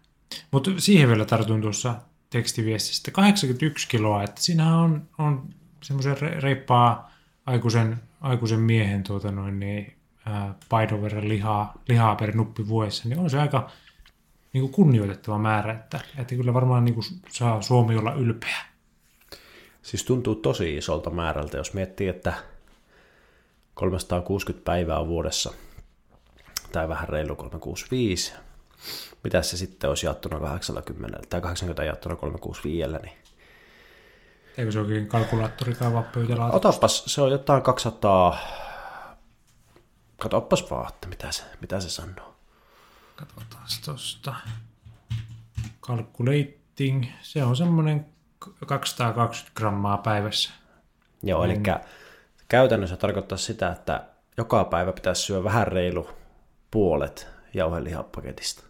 Mutta 0.51 0.71
siihen 0.77 1.09
vielä 1.09 1.25
tartun 1.25 1.61
tuossa 1.61 1.95
tekstiviestistä. 2.29 3.11
81 3.11 3.87
kiloa, 3.87 4.23
että 4.23 4.41
siinä 4.41 4.77
on, 4.77 5.07
on 5.17 5.49
semmoisen 5.81 6.17
reippaa 6.17 7.11
aikuisen, 7.45 7.97
aikuisen 8.21 8.59
miehen 8.59 9.03
tuota 9.03 9.31
noin, 9.31 9.59
niin, 9.59 9.95
ää, 10.25 10.55
paidon 10.69 11.01
verran 11.01 11.29
lihaa, 11.29 11.73
lihaa 11.87 12.15
per 12.15 12.35
nuppi 12.35 12.67
vuodessa, 12.67 13.09
niin 13.09 13.19
on 13.19 13.29
se 13.29 13.39
aika 13.39 13.69
niin 14.53 14.61
kuin 14.61 14.71
kunnioitettava 14.71 15.37
määrä, 15.37 15.73
että, 15.73 15.99
että 16.17 16.35
kyllä 16.35 16.53
varmaan 16.53 16.85
niin 16.85 16.95
kuin 16.95 17.05
saa 17.29 17.61
Suomi 17.61 17.95
olla 17.95 18.13
ylpeä. 18.13 18.57
Siis 19.81 20.03
tuntuu 20.03 20.35
tosi 20.35 20.77
isolta 20.77 21.09
määrältä, 21.09 21.57
jos 21.57 21.73
miettii, 21.73 22.07
että 22.07 22.33
360 23.73 24.65
päivää 24.65 25.07
vuodessa, 25.07 25.53
tai 26.71 26.89
vähän 26.89 27.09
reilu 27.09 27.35
365, 27.35 28.33
mitä 29.23 29.41
se 29.41 29.57
sitten 29.57 29.89
olisi 29.89 30.05
jaettuna 30.05 30.39
80, 30.39 31.19
tai 31.29 31.41
80 31.41 31.83
jaettuna 31.83 32.15
365, 32.15 32.91
niin 33.03 33.25
Eikö 34.57 34.71
se 34.71 34.79
oikein 34.79 35.07
kalkulaattori 35.07 35.75
tai 35.75 35.91
pöytälaatikko? 36.13 36.69
Otapas, 36.69 37.03
se 37.05 37.21
on 37.21 37.31
jotain 37.31 37.61
200, 37.61 38.37
katoppas 40.17 40.71
vaan, 40.71 40.89
että 40.89 41.07
mitä 41.07 41.31
se, 41.31 41.43
mitä 41.61 41.79
se 41.79 41.89
sanoo. 41.89 42.35
Katsotaan 43.15 43.63
tuosta. 43.85 44.35
Calculating, 45.81 47.05
se 47.21 47.43
on 47.43 47.55
semmoinen 47.55 48.05
220 48.67 49.51
grammaa 49.55 49.97
päivässä. 49.97 50.51
Joo, 51.23 51.43
eli 51.43 51.61
käytännössä 52.47 52.97
tarkoittaa 52.97 53.37
sitä, 53.37 53.71
että 53.71 54.05
joka 54.37 54.63
päivä 54.63 54.93
pitäisi 54.93 55.21
syödä 55.21 55.43
vähän 55.43 55.67
reilu 55.67 56.09
puolet 56.75 57.27
jauhelihapaketista. 57.53 58.63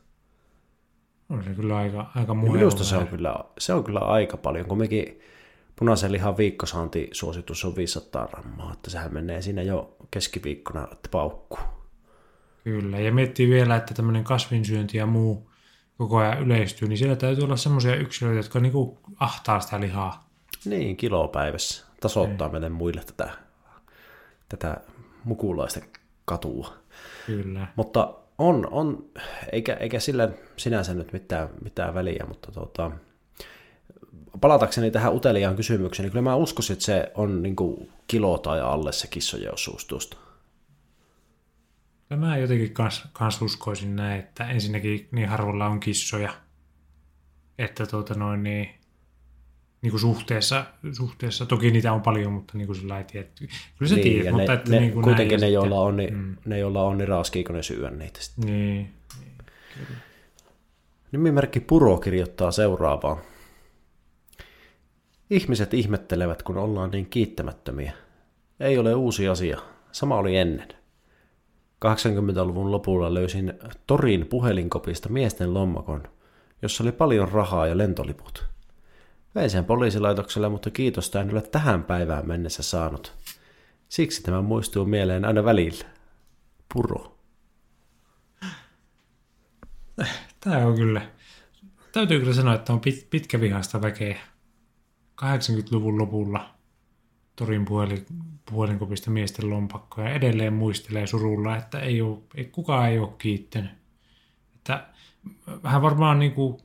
On 1.30 1.44
se 1.44 1.50
kyllä 1.50 1.78
aika, 1.78 2.12
aika 2.16 2.34
Minusta 2.34 2.84
se 2.84 2.98
on, 2.98 3.08
kyllä, 3.08 3.36
se 3.58 3.74
on 3.74 3.84
kyllä 3.84 4.00
aika 4.00 4.38
paljon, 4.38 4.66
kun 4.66 4.78
mekin 4.78 5.20
punaisen 5.76 6.12
lihan 6.12 6.38
viikkosaanti 6.38 7.10
suositus 7.12 7.66
on 7.66 7.76
500 7.76 8.28
grammaa, 8.28 8.74
että 8.74 8.90
sehän 8.90 9.14
menee 9.14 9.42
siinä 9.42 9.62
jo 9.62 9.96
keskiviikkona, 10.12 10.88
että 10.92 11.10
paukkuu. 11.12 11.60
Kyllä, 12.64 13.00
ja 13.00 13.12
miettii 13.12 13.50
vielä, 13.50 13.76
että 13.76 13.94
tämmöinen 13.94 14.24
kasvinsyönti 14.24 14.98
ja 14.98 15.06
muu 15.06 15.52
koko 15.98 16.18
ajan 16.18 16.42
yleistyy, 16.42 16.88
niin 16.88 16.98
siellä 16.98 17.16
täytyy 17.16 17.44
olla 17.44 17.58
semmoisia 17.58 17.96
yksilöitä, 17.96 18.40
jotka 18.40 18.60
niinku 18.60 19.00
ahtaa 19.20 19.60
sitä 19.60 19.80
lihaa. 19.80 20.30
Niin, 20.66 20.98
kilo 20.98 21.28
päivässä. 21.28 21.86
Tasoittaa 22.02 22.50
meille 22.50 22.70
muille 22.70 23.04
tätä, 23.04 23.30
tätä 24.50 24.78
mukulaista 25.24 25.80
katua. 26.26 26.85
Kyllä. 27.26 27.68
Mutta 27.76 28.14
on, 28.38 28.68
on 28.72 29.10
eikä, 29.52 29.74
eikä 29.74 30.00
sillä 30.00 30.30
sinänsä 30.58 30.94
nyt 30.94 31.14
mitään, 31.14 31.50
mitään 31.64 31.94
väliä, 31.94 32.26
mutta 32.28 32.52
tota, 32.52 32.92
palatakseni 34.42 34.92
tähän 34.92 35.14
uteliaan 35.14 35.56
kysymykseen, 35.56 36.04
niin 36.04 36.12
kyllä 36.12 36.24
mä 36.24 36.36
uskoisin, 36.36 36.74
että 36.74 36.86
se 36.86 37.12
on 37.16 37.44
niin 37.44 37.56
kuin 37.56 37.92
kilo 38.08 38.38
tai 38.38 38.62
alle 38.62 38.92
se 38.92 39.08
kissojen 39.08 39.54
osuus 39.54 39.86
tuosta. 39.86 40.18
Ja 42.10 42.18
mä 42.18 42.38
jotenkin 42.38 42.74
kans, 42.74 43.04
kans 43.14 43.42
uskoisin 43.42 43.96
näin, 43.96 44.20
että 44.20 44.50
ensinnäkin 44.50 45.08
niin 45.12 45.30
harvalla 45.30 45.68
on 45.68 45.80
kissoja, 45.80 46.34
että 47.58 47.86
tuota 47.86 48.14
noin 48.14 48.44
niin, 48.44 48.70
niin 49.86 49.92
kuin 49.92 50.02
suhteessa, 50.02 50.66
suhteessa, 50.92 51.46
toki 51.46 51.72
niitä 51.72 51.94
on 51.94 52.02
paljon, 52.02 52.34
mutta 52.34 52.58
niin 52.58 52.68
kuin 52.68 52.76
sillä 52.76 52.98
ei 52.98 53.04
tiedä. 53.04 53.28
Kyllä 53.78 53.90
sä 53.90 53.96
niin, 53.96 54.04
tiedät, 54.04 54.34
mutta 54.34 54.52
ne, 54.52 54.58
että 54.58 54.72
ne, 54.72 54.80
niin 54.80 54.92
kuin 54.92 55.04
kuitenkin 55.04 55.40
ne 55.40 55.50
joilla, 55.50 55.80
on, 55.82 55.98
niin, 55.98 56.14
Mm. 56.14 56.36
ne, 56.46 56.60
joilla 56.60 56.84
on, 56.84 56.98
niin 56.98 57.08
raaskiiko 57.08 57.54
ne 57.54 57.64
syödä 57.64 57.90
niitä 57.90 58.20
sitten. 58.22 58.46
Niin, 58.46 58.94
Nimimerkki 61.12 61.60
Puro 61.60 61.98
kirjoittaa 61.98 62.52
seuraavaa. 62.52 63.18
Ihmiset 65.30 65.74
ihmettelevät, 65.74 66.44
kun 66.44 66.58
ollaan 66.58 66.92
niin 66.92 67.06
kiittämättömiä. 67.10 67.94
Ei 68.60 68.78
ole 68.78 68.96
uusi 68.96 69.28
asia. 69.28 69.60
Sama 69.92 70.18
oli 70.18 70.38
ennen. 70.38 70.68
80-luvun 71.86 72.72
lopulla 72.72 73.14
löysin 73.14 73.54
Torin 73.88 74.26
puhelinkopista 74.26 75.10
miesten 75.10 75.54
lommakon, 75.54 76.04
jossa 76.62 76.84
oli 76.84 76.92
paljon 76.92 77.30
rahaa 77.32 77.68
ja 77.68 77.78
lentoliput. 77.78 78.55
Vein 79.36 79.50
sen 79.50 79.66
poliisilaitokselle, 79.66 80.50
mutta 80.50 80.72
kiitosta 80.72 81.22
en 81.22 81.32
ole 81.32 81.42
tähän 81.42 81.84
päivään 81.84 82.28
mennessä 82.28 82.64
saanut. 82.64 83.14
Siksi 83.90 84.24
tämä 84.24 84.42
muistuu 84.42 84.86
mieleen 84.86 85.26
aina 85.26 85.46
välillä. 85.46 85.86
Puro. 86.74 87.18
Tämä 90.40 90.58
on 90.58 90.76
kyllä, 90.76 91.02
täytyy 91.92 92.20
kyllä 92.20 92.34
sanoa, 92.34 92.56
että 92.56 92.74
on 92.74 92.80
pit, 92.80 93.08
pitkävihaista 93.10 93.82
väkeä. 93.82 94.18
80-luvun 95.22 95.98
lopulla 95.98 96.56
Torin 97.36 97.66
puhelin, 97.66 98.06
puhelinkopista 98.52 99.12
miesten 99.12 99.50
lompakkoja 99.50 100.10
edelleen 100.10 100.54
muistelee 100.54 101.08
surulla, 101.08 101.58
että 101.58 101.80
ei 101.80 102.02
ole, 102.02 102.20
ei, 102.36 102.46
kukaan 102.46 102.90
ei 102.90 103.00
ole 103.00 103.14
kiittänyt. 103.18 103.72
Että 104.56 104.88
vähän 105.64 105.82
varmaan 105.82 106.20
niin 106.20 106.32
kuin 106.32 106.58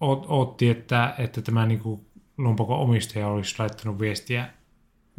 oot, 0.00 0.26
ootti, 0.28 0.70
että, 0.70 1.14
että 1.18 1.42
tämä 1.42 1.66
niin 1.66 1.80
kuin 1.80 2.06
lompakon 2.38 2.78
omistaja 2.78 3.28
olisi 3.28 3.54
laittanut 3.58 3.98
viestiä, 3.98 4.50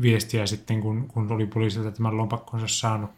viestiä 0.02 0.46
sitten, 0.46 0.82
kun, 0.82 1.08
kun 1.08 1.32
oli 1.32 1.46
poliisilta 1.46 1.92
tämän 1.92 2.18
lompakkonsa 2.18 2.68
saanut. 2.68 3.10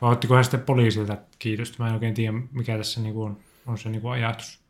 Vai 0.00 0.12
ottiko 0.12 0.34
hän 0.34 0.44
sitten 0.44 0.60
poliisilta 0.60 1.18
kiitosta? 1.38 1.82
Mä 1.82 1.88
en 1.88 1.94
oikein 1.94 2.14
tiedä, 2.14 2.32
mikä 2.52 2.76
tässä 2.76 3.00
niin 3.00 3.14
kuin 3.14 3.30
on, 3.30 3.36
on 3.66 3.78
se 3.78 3.88
niin 3.88 4.02
kuin 4.02 4.12
ajatus. 4.12 4.60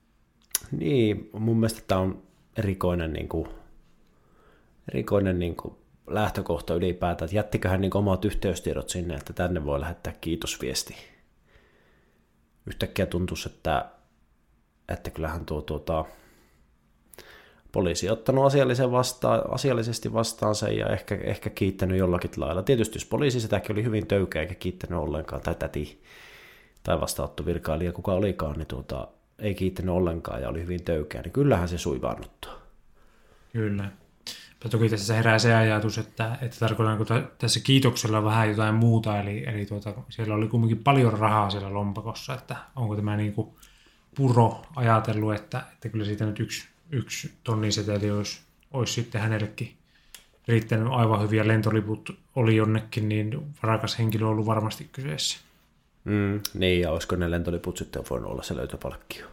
Niin, 0.71 1.31
mun 1.33 1.57
mielestä 1.57 1.81
tämä 1.89 2.01
on 2.01 2.23
erikoinen, 2.57 3.13
niin 3.13 3.29
kuin, 3.29 3.49
erikoinen 4.93 5.39
niin 5.39 5.57
kuin 5.57 5.75
lähtökohta 6.07 6.75
ylipäätään, 6.75 7.27
että 7.27 7.37
jättiköhän 7.37 7.81
niin 7.81 7.97
omat 7.97 8.25
yhteystiedot 8.25 8.89
sinne, 8.89 9.15
että 9.15 9.33
tänne 9.33 9.65
voi 9.65 9.81
lähettää 9.81 10.13
kiitosviesti. 10.21 10.95
Yhtäkkiä 12.67 13.07
tuntuisi, 13.07 13.49
että, 13.49 13.91
että 14.89 15.11
kyllähän 15.11 15.47
tuo 15.47 15.63
tuota, 15.63 16.05
poliisi 17.73 18.11
ottanut 18.11 18.47
asiallisen 18.47 18.93
vastaan, 18.93 19.55
asiallisesti 19.55 20.13
vastaan 20.13 20.55
sen 20.55 20.77
ja 20.77 20.87
ehkä, 20.87 21.19
ehkä 21.23 21.51
kiittänyt 21.51 21.99
jollakin 21.99 22.31
lailla. 22.37 22.63
Tietysti 22.63 22.97
jos 22.97 23.05
poliisi 23.05 23.41
sitäkin 23.41 23.73
oli 23.73 23.85
hyvin 23.85 24.07
töykeä 24.07 24.43
eikä 24.43 24.55
kiittänyt 24.55 24.99
ollenkaan, 24.99 25.43
tai 25.43 25.55
täti 25.55 26.03
tai 26.83 27.01
vastaanottovirkailija, 27.01 27.93
kuka 27.93 28.13
olikaan, 28.13 28.57
niin 28.57 28.67
tuota, 28.67 29.09
ei 29.39 29.55
kiittänyt 29.55 29.95
ollenkaan 29.95 30.43
ja 30.43 30.49
oli 30.49 30.63
hyvin 30.63 30.85
töykeä, 30.85 31.23
niin 31.23 31.33
kyllähän 31.33 31.69
se 31.69 31.79
suivaannuttaa. 31.79 32.55
Kyllä. 33.53 33.91
Ja 34.65 34.71
toki 34.71 34.89
tässä 34.89 35.15
herää 35.15 35.39
se 35.39 35.55
ajatus, 35.55 35.99
että, 35.99 36.39
että 36.41 36.57
tarkoitanko 36.59 37.05
tä- 37.05 37.23
tässä 37.39 37.61
kiitoksella 37.61 38.25
vähän 38.25 38.49
jotain 38.49 38.75
muuta, 38.75 39.21
eli, 39.21 39.45
eli 39.47 39.67
tuota, 39.67 39.95
siellä 40.09 40.35
oli 40.35 40.49
kuitenkin 40.49 40.85
paljon 40.85 41.13
rahaa 41.13 41.51
siellä 41.51 41.75
lompakossa, 41.75 42.35
että 42.35 42.57
onko 42.77 42.97
tämä 42.97 43.17
niin 43.17 43.33
kuin 43.33 43.49
puro 44.15 44.63
ajatellut, 44.77 45.35
että, 45.35 45.63
että 45.73 45.89
kyllä 45.89 46.05
siitä 46.05 46.27
nyt 46.27 46.41
yksi, 46.41 46.69
yksi 46.91 47.33
tonniseteli 47.45 48.11
olisi, 48.11 48.41
olisi 48.73 48.93
sitten 48.93 49.21
hänellekin 49.21 49.77
riittänyt 50.49 50.89
aivan 50.91 51.23
hyviä 51.23 51.49
lentoliput 51.49 52.19
oli 52.37 52.57
jonnekin, 52.57 53.09
niin 53.09 53.55
varakas 53.63 53.99
henkilö 53.99 54.27
on 54.27 54.33
ollut 54.33 54.47
varmasti 54.47 54.89
kyseessä. 54.93 55.39
Mm, 56.05 56.41
niin, 56.55 56.81
ja 56.81 56.91
olisiko 56.91 57.17
ne 57.17 57.31
lentoliput 57.31 57.77
sitten 57.77 58.05
voinut 58.11 58.31
olla 58.31 58.43
se 58.43 58.57
löytöpalkkio. 58.57 59.27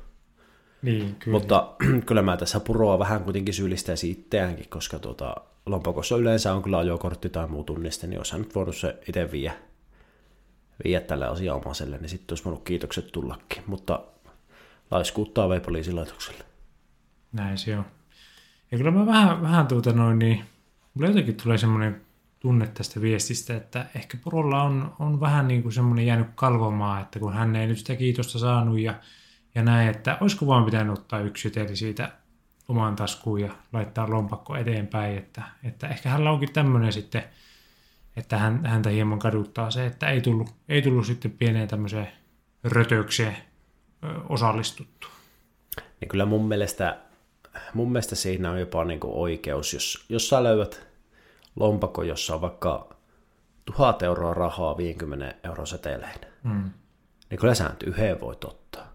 Niin, 0.82 1.16
kyllä. 1.16 1.38
Mutta 1.40 1.74
kyllä 2.08 2.22
mä 2.22 2.38
tässä 2.38 2.60
puroa 2.60 3.00
vähän 3.00 3.24
kuitenkin 3.24 3.54
syyllistäisin 3.54 4.12
itseäänkin, 4.12 4.70
koska 4.70 5.00
tuota, 5.00 5.36
lompakossa 5.66 6.18
yleensä 6.18 6.54
on 6.54 6.64
kyllä 6.64 6.78
ajokortti 6.78 7.30
tai 7.30 7.48
muu 7.48 7.64
tunniste, 7.64 8.08
niin 8.08 8.20
olisi 8.20 8.38
nyt 8.38 8.56
voinut 8.56 8.76
se 8.76 8.98
itse 9.08 9.32
viedä, 9.32 9.54
viedä 10.84 11.06
tälle 11.06 11.28
asianomaiselle, 11.28 11.98
niin 11.98 12.10
sitten 12.10 12.34
olisi 12.34 12.46
voinut 12.46 12.64
kiitokset 12.64 13.12
tullakin. 13.12 13.64
Mutta 13.68 14.00
laiskuuttaa 14.92 15.50
vei 15.50 15.60
poliisilaitokselle. 15.60 16.44
Näin 17.32 17.58
se 17.58 17.78
on. 17.78 17.86
Ja 18.72 18.78
kyllä 18.78 18.92
mä 18.92 19.06
vähän, 19.06 19.42
vähän 19.42 19.68
tuota 19.68 19.94
noin, 19.94 20.20
niin 20.20 20.44
mulla 20.94 21.10
jotenkin 21.10 21.36
tulee 21.36 21.58
semmoinen 21.58 22.02
tunne 22.40 22.68
tästä 22.68 23.02
viestistä, 23.02 23.56
että 23.56 23.86
ehkä 23.96 24.18
Porolla 24.24 24.64
on, 24.64 24.96
on 25.00 25.20
vähän 25.20 25.48
niin 25.48 25.62
kuin 25.62 25.74
semmoinen 25.74 26.06
jäänyt 26.06 26.28
kalvomaan, 26.36 27.02
että 27.02 27.20
kun 27.20 27.34
hän 27.34 27.56
ei 27.56 27.68
nyt 27.68 27.78
sitä 27.78 27.96
kiitosta 27.96 28.40
saanut 28.40 28.80
ja, 28.80 28.94
ja 29.56 29.64
näin, 29.64 29.90
että 29.90 30.18
olisiko 30.22 30.48
vaan 30.48 30.66
pitänyt 30.66 30.98
ottaa 30.98 31.20
yksi 31.20 31.50
seteli 31.50 31.76
siitä 31.76 32.12
omaan 32.68 32.96
taskuun 32.96 33.42
ja 33.42 33.52
laittaa 33.74 34.10
lompakko 34.10 34.56
eteenpäin, 34.56 35.18
että, 35.18 35.44
että 35.64 35.88
ehkä 35.88 36.10
hänellä 36.10 36.32
onkin 36.32 36.54
tämmöinen 36.54 36.94
sitten, 36.94 37.24
että 38.16 38.38
hän, 38.38 38.66
häntä 38.66 38.90
hieman 38.90 39.20
kaduttaa 39.20 39.72
se, 39.72 39.86
että 39.86 40.10
ei 40.10 40.22
tullut, 40.22 40.56
ei 40.70 40.82
tullut 40.82 41.06
sitten 41.06 41.32
pieneen 41.32 41.68
tämmöiseen 41.68 42.08
rötökseen 42.64 43.38
osallistuttu. 44.30 45.08
Niin 46.02 46.10
kyllä 46.10 46.26
mun 46.26 46.48
mielestä, 46.48 46.98
mun 47.74 47.92
mielestä 47.92 48.16
siinä 48.16 48.52
on 48.52 48.60
jopa 48.60 48.84
niin 48.84 49.00
kuin 49.00 49.14
oikeus, 49.14 49.74
jos, 49.74 50.06
jos 50.10 50.30
sä 50.30 50.44
löydät 50.44 50.88
lompakko, 51.56 52.04
jossa 52.04 52.36
on 52.36 52.42
vaikka 52.42 52.90
tuhat 53.66 54.02
euroa 54.04 54.34
rahaa 54.34 54.78
50 54.78 55.36
euro 55.44 55.66
setelein, 55.66 56.20
Mm. 56.44 56.70
niin 57.30 57.40
kyllä 57.40 57.56
sä 57.56 57.70
nyt 57.70 57.84
yhden 57.84 58.22
voit 58.22 58.44
ottaa. 58.44 58.92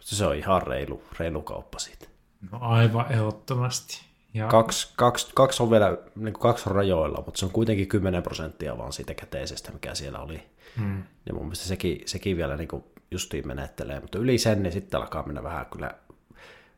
Se 0.00 0.26
on 0.26 0.36
ihan 0.36 0.62
reilu, 0.62 1.02
reilu 1.18 1.42
kauppa 1.42 1.78
siitä. 1.78 2.06
No 2.52 2.58
aivan 2.60 3.12
ehdottomasti. 3.12 4.00
Ja 4.34 4.46
Kaksi, 4.48 4.92
kaksi, 4.96 5.30
kaksi 5.34 5.62
on 5.62 5.70
vielä 5.70 5.98
niin 6.16 6.32
kuin 6.32 6.42
kaksi 6.42 6.68
on 6.68 6.76
rajoilla, 6.76 7.22
mutta 7.26 7.38
se 7.38 7.44
on 7.44 7.50
kuitenkin 7.52 7.88
10 7.88 8.22
prosenttia 8.22 8.78
vaan 8.78 8.92
siitä 8.92 9.14
käteisestä, 9.14 9.72
mikä 9.72 9.94
siellä 9.94 10.18
oli. 10.18 10.42
Mm. 10.76 11.02
Ja 11.26 11.34
mun 11.34 11.42
mielestä 11.44 11.64
sekin, 11.64 12.02
sekin 12.06 12.36
vielä 12.36 12.56
niin 12.56 12.68
kuin 12.68 12.84
justiin 13.10 13.46
menettelee, 13.46 14.00
mutta 14.00 14.18
yli 14.18 14.38
sen, 14.38 14.62
niin 14.62 14.72
sitten 14.72 15.00
alkaa 15.00 15.26
mennä 15.26 15.42
vähän 15.42 15.66
kyllä 15.66 15.90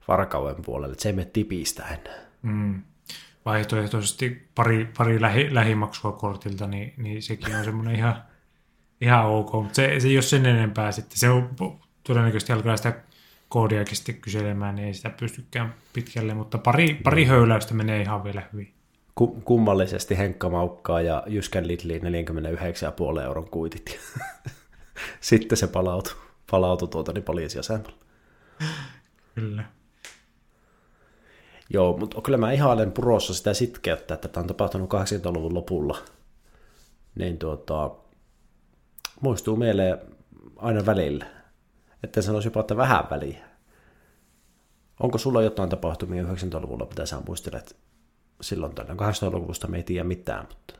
varkauden 0.08 0.64
puolelle, 0.64 0.92
että 0.92 1.02
se 1.02 1.08
ei 1.08 1.12
mene 1.12 1.30
tipistä 1.32 1.82
enää. 1.86 2.18
Mm. 2.42 2.82
Vaihtoehtoisesti 3.44 4.48
pari, 4.54 4.88
pari 4.98 5.20
lähi, 5.20 5.54
lähimaksua 5.54 6.12
kortilta, 6.12 6.66
niin, 6.66 6.94
niin 6.96 7.22
sekin 7.22 7.56
on 7.56 7.64
semmoinen 7.64 7.94
ihan, 7.94 8.22
ihan 9.00 9.26
ok. 9.26 9.52
Mutta 9.52 9.76
se, 9.76 10.00
se 10.00 10.08
ei 10.08 10.16
ole 10.16 10.22
sen 10.22 10.46
enempää 10.46 10.92
sitten. 10.92 11.18
Se 11.18 11.28
on 11.28 11.50
todennäköisesti 12.04 12.52
alkaa 12.52 12.76
sitä 12.76 12.92
koodiakin 13.48 13.96
sitten 13.96 14.14
kyselemään, 14.14 14.74
niin 14.74 14.86
ei 14.86 14.94
sitä 14.94 15.10
pystykään 15.10 15.74
pitkälle, 15.92 16.34
mutta 16.34 16.58
pari, 16.58 17.00
pari 17.04 17.24
höyläystä 17.24 17.74
menee 17.74 18.02
ihan 18.02 18.24
vielä 18.24 18.42
hyvin. 18.52 18.72
Ku- 19.14 19.40
kummallisesti 19.44 20.18
Henkka 20.18 20.48
Maukkaa 20.48 21.00
ja 21.00 21.22
Jyskän 21.26 21.68
Lidliin 21.68 22.02
49,5 22.02 23.20
euron 23.22 23.50
kuitit. 23.50 23.98
Sitten 25.20 25.58
se 25.58 25.66
palautui, 25.66 26.14
palautui 26.50 26.88
tuota 26.88 27.12
niin 27.12 27.24
poliisiasemalle. 27.24 27.92
Kyllä. 29.34 29.64
Joo, 31.70 31.96
mutta 31.96 32.20
kyllä 32.20 32.38
mä 32.38 32.52
ihailen 32.52 32.92
purossa 32.92 33.34
sitä 33.34 33.54
sitkeyttä, 33.54 34.14
että 34.14 34.28
tämä 34.28 34.42
on 34.42 34.48
tapahtunut 34.48 34.90
80-luvun 34.92 35.54
lopulla. 35.54 35.98
Niin 37.14 37.38
tuota, 37.38 37.90
muistuu 39.20 39.56
mieleen 39.56 39.98
aina 40.56 40.86
välillä. 40.86 41.26
Että 42.02 42.22
sanoisi 42.22 42.48
jopa, 42.48 42.60
että 42.60 42.76
vähän 42.76 43.04
väliä. 43.10 43.44
Onko 45.00 45.18
sulla 45.18 45.42
jotain 45.42 45.70
tapahtumia 45.70 46.22
90-luvulla, 46.22 46.86
mitä 46.86 47.06
sä 47.06 47.22
muistelet 47.26 47.76
silloin 48.40 48.74
tällä 48.74 48.94
80-luvusta 48.94 49.68
me 49.68 49.76
ei 49.76 49.82
tiedä 49.82 50.04
mitään, 50.04 50.46
mutta 50.48 50.74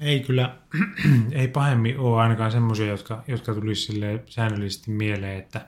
Ei 0.00 0.20
kyllä, 0.20 0.56
ei 1.32 1.48
pahemmin 1.48 1.98
ole 1.98 2.20
ainakaan 2.20 2.52
semmoisia, 2.52 2.86
jotka, 2.86 3.24
jotka 3.28 3.54
tulisi 3.54 3.82
sille 3.82 4.22
säännöllisesti 4.26 4.90
mieleen, 4.90 5.38
että 5.38 5.66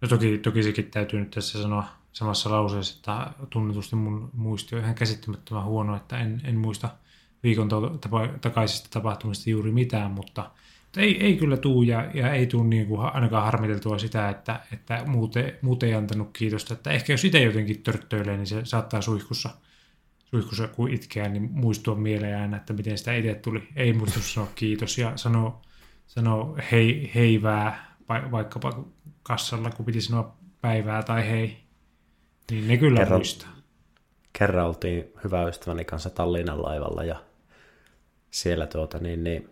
no 0.00 0.08
toki, 0.08 0.38
toki 0.38 0.62
sekin 0.62 0.90
täytyy 0.90 1.20
nyt 1.20 1.30
tässä 1.30 1.62
sanoa 1.62 1.84
samassa 2.12 2.50
lauseessa, 2.50 2.96
että 2.96 3.46
tunnetusti 3.50 3.96
mun 3.96 4.30
muisti 4.32 4.76
on 4.76 4.82
ihan 4.82 4.94
käsittämättömän 4.94 5.64
huono, 5.64 5.96
että 5.96 6.18
en, 6.18 6.40
en 6.44 6.56
muista 6.56 6.88
viikon 7.42 7.68
tapa, 8.00 8.28
takaisista 8.40 8.88
tapahtumista 8.90 9.50
juuri 9.50 9.72
mitään, 9.72 10.10
mutta, 10.10 10.50
mutta 10.84 11.00
ei, 11.00 11.24
ei 11.24 11.36
kyllä 11.36 11.56
tuu 11.56 11.82
ja, 11.82 12.10
ja 12.14 12.32
ei 12.32 12.46
tule 12.46 12.64
niin 12.64 12.86
kuin 12.86 13.00
ainakaan 13.00 13.44
harmiteltua 13.44 13.98
sitä, 13.98 14.28
että, 14.28 14.60
että 14.72 15.02
muut, 15.06 15.34
muut 15.62 15.82
ei 15.82 15.94
antanut 15.94 16.30
kiitosta. 16.32 16.74
Että 16.74 16.90
ehkä 16.90 17.12
jos 17.12 17.24
itse 17.24 17.42
jotenkin 17.42 17.82
törttöilee, 17.82 18.36
niin 18.36 18.46
se 18.46 18.64
saattaa 18.64 19.02
suihkussa, 19.02 19.50
suihkussa 20.30 20.68
kun 20.68 20.90
itkeä, 20.90 21.28
niin 21.28 21.50
muistua 21.52 21.94
mieleen 21.94 22.38
aina, 22.40 22.56
että 22.56 22.72
miten 22.72 22.98
sitä 22.98 23.14
itse 23.14 23.34
tuli. 23.34 23.68
Ei 23.76 23.92
muistu 23.92 24.20
sanoa 24.20 24.48
kiitos 24.54 24.98
ja 24.98 25.12
sanoa 25.16 25.60
sano 26.06 26.56
hei, 26.72 27.10
heivää 27.14 27.96
va- 28.08 28.30
vaikkapa 28.30 28.84
kassalla, 29.22 29.70
kun 29.70 29.86
piti 29.86 30.00
sanoa 30.00 30.36
päivää 30.60 31.02
tai 31.02 31.30
hei. 31.30 31.56
Niin 32.50 32.68
ne 32.68 32.76
kyllä 32.76 33.00
Kerro- 33.00 33.16
muistaa. 33.16 33.48
kerran 34.32 34.66
oltiin 34.66 35.04
hyvä 35.24 35.48
ystäväni 35.48 35.84
kanssa 35.84 36.10
Tallinnan 36.10 36.62
laivalla 36.62 37.04
ja 37.04 37.16
siellä 38.30 38.66
tuota 38.66 38.98
niin, 38.98 39.24
niin 39.24 39.50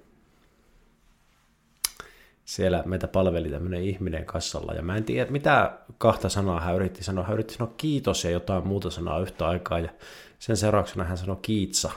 siellä 2.45 2.83
meitä 2.87 3.09
palveli 3.09 3.49
tämmöinen 3.51 3.83
ihminen 3.83 4.25
kassalla 4.25 4.73
ja 4.73 4.83
mä 4.83 4.97
en 4.97 5.05
tiedä 5.05 5.31
mitä 5.31 5.79
kahta 5.99 6.29
sanaa 6.29 6.61
hän 6.61 6.75
yritti 6.77 7.05
sanoa. 7.05 7.25
Hän 7.25 7.35
yritti 7.35 7.55
sanoa 7.55 7.75
kiitos 7.77 8.25
ja 8.25 8.31
jotain 8.31 8.67
muuta 8.67 8.91
sanaa 8.91 9.21
yhtä 9.21 9.49
aikaa 9.49 9.79
ja 9.79 9.91
sen 10.39 10.57
seurauksena 10.57 11.05
hän 11.05 11.19
sanoi 11.19 11.37
kiitsa. 11.43 11.91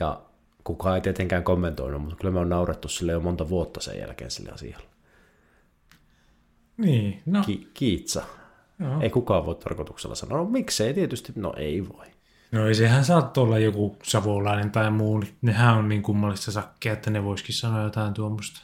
Ja 0.00 0.20
kukaan 0.64 0.94
ei 0.94 1.00
tietenkään 1.00 1.44
kommentoinut, 1.44 2.02
mutta 2.02 2.16
kyllä 2.16 2.32
me 2.34 2.40
on 2.40 2.48
naurettu 2.48 2.88
sille 2.88 3.12
jo 3.12 3.20
monta 3.20 3.48
vuotta 3.48 3.80
sen 3.80 3.98
jälkeen 3.98 4.30
sille 4.30 4.50
asialle. 4.50 4.86
Niin, 6.76 7.22
no 7.26 7.42
Ki- 7.46 7.70
kiitsa. 7.74 8.22
joo. 8.80 9.00
Ei 9.00 9.10
kukaan 9.10 9.46
voi 9.46 9.54
tarkoituksella 9.54 10.14
sanoa. 10.14 10.38
No 10.38 10.44
miksei 10.44 10.94
tietysti, 10.94 11.32
no 11.36 11.52
ei 11.56 11.88
voi. 11.88 12.06
No 12.52 12.66
ei 12.66 12.74
sehän 12.74 13.04
saattoi 13.04 13.44
olla 13.44 13.58
joku 13.58 13.96
savolainen 14.02 14.70
tai 14.70 14.90
muu, 14.90 15.18
niin 15.18 15.36
nehän 15.42 15.76
on 15.76 15.88
niin 15.88 16.02
kummallista 16.02 16.52
sakkia, 16.52 16.92
että 16.92 17.10
ne 17.10 17.24
voisikin 17.24 17.54
sanoa 17.54 17.82
jotain 17.82 18.14
tuommoista. 18.14 18.60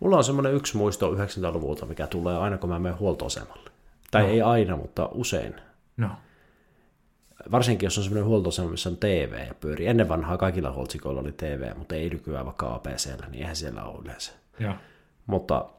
Mulla 0.00 0.16
on 0.16 0.24
semmoinen 0.24 0.54
yksi 0.54 0.76
muisto 0.76 1.12
90-luvulta, 1.14 1.86
mikä 1.86 2.06
tulee 2.06 2.38
aina 2.38 2.58
kun 2.58 2.70
mä 2.70 2.78
menen 2.78 2.98
huoltoasemalle. 2.98 3.70
Tai 4.10 4.22
no. 4.22 4.28
ei 4.28 4.42
aina, 4.42 4.76
mutta 4.76 5.08
usein. 5.12 5.54
No, 5.96 6.08
Varsinkin 7.50 7.86
jos 7.86 7.98
on 7.98 8.04
semmoinen 8.04 8.28
huoltoasema, 8.28 8.70
missä 8.70 8.88
on 8.88 8.96
TV 8.96 9.46
ja 9.48 9.54
pyörii. 9.54 9.86
Ennen 9.86 10.08
vanhaa 10.08 10.38
kaikilla 10.38 10.72
huoltsikoilla 10.72 11.20
oli 11.20 11.32
TV, 11.32 11.76
mutta 11.76 11.94
ei 11.94 12.10
nykyään 12.10 12.46
vaikka 12.46 12.74
APCllä, 12.74 13.26
niin 13.30 13.40
eihän 13.40 13.56
siellä 13.56 13.84
ole 13.84 14.02
yleensä. 14.02 14.32
joo. 14.58 14.74
Mutta 15.26 15.70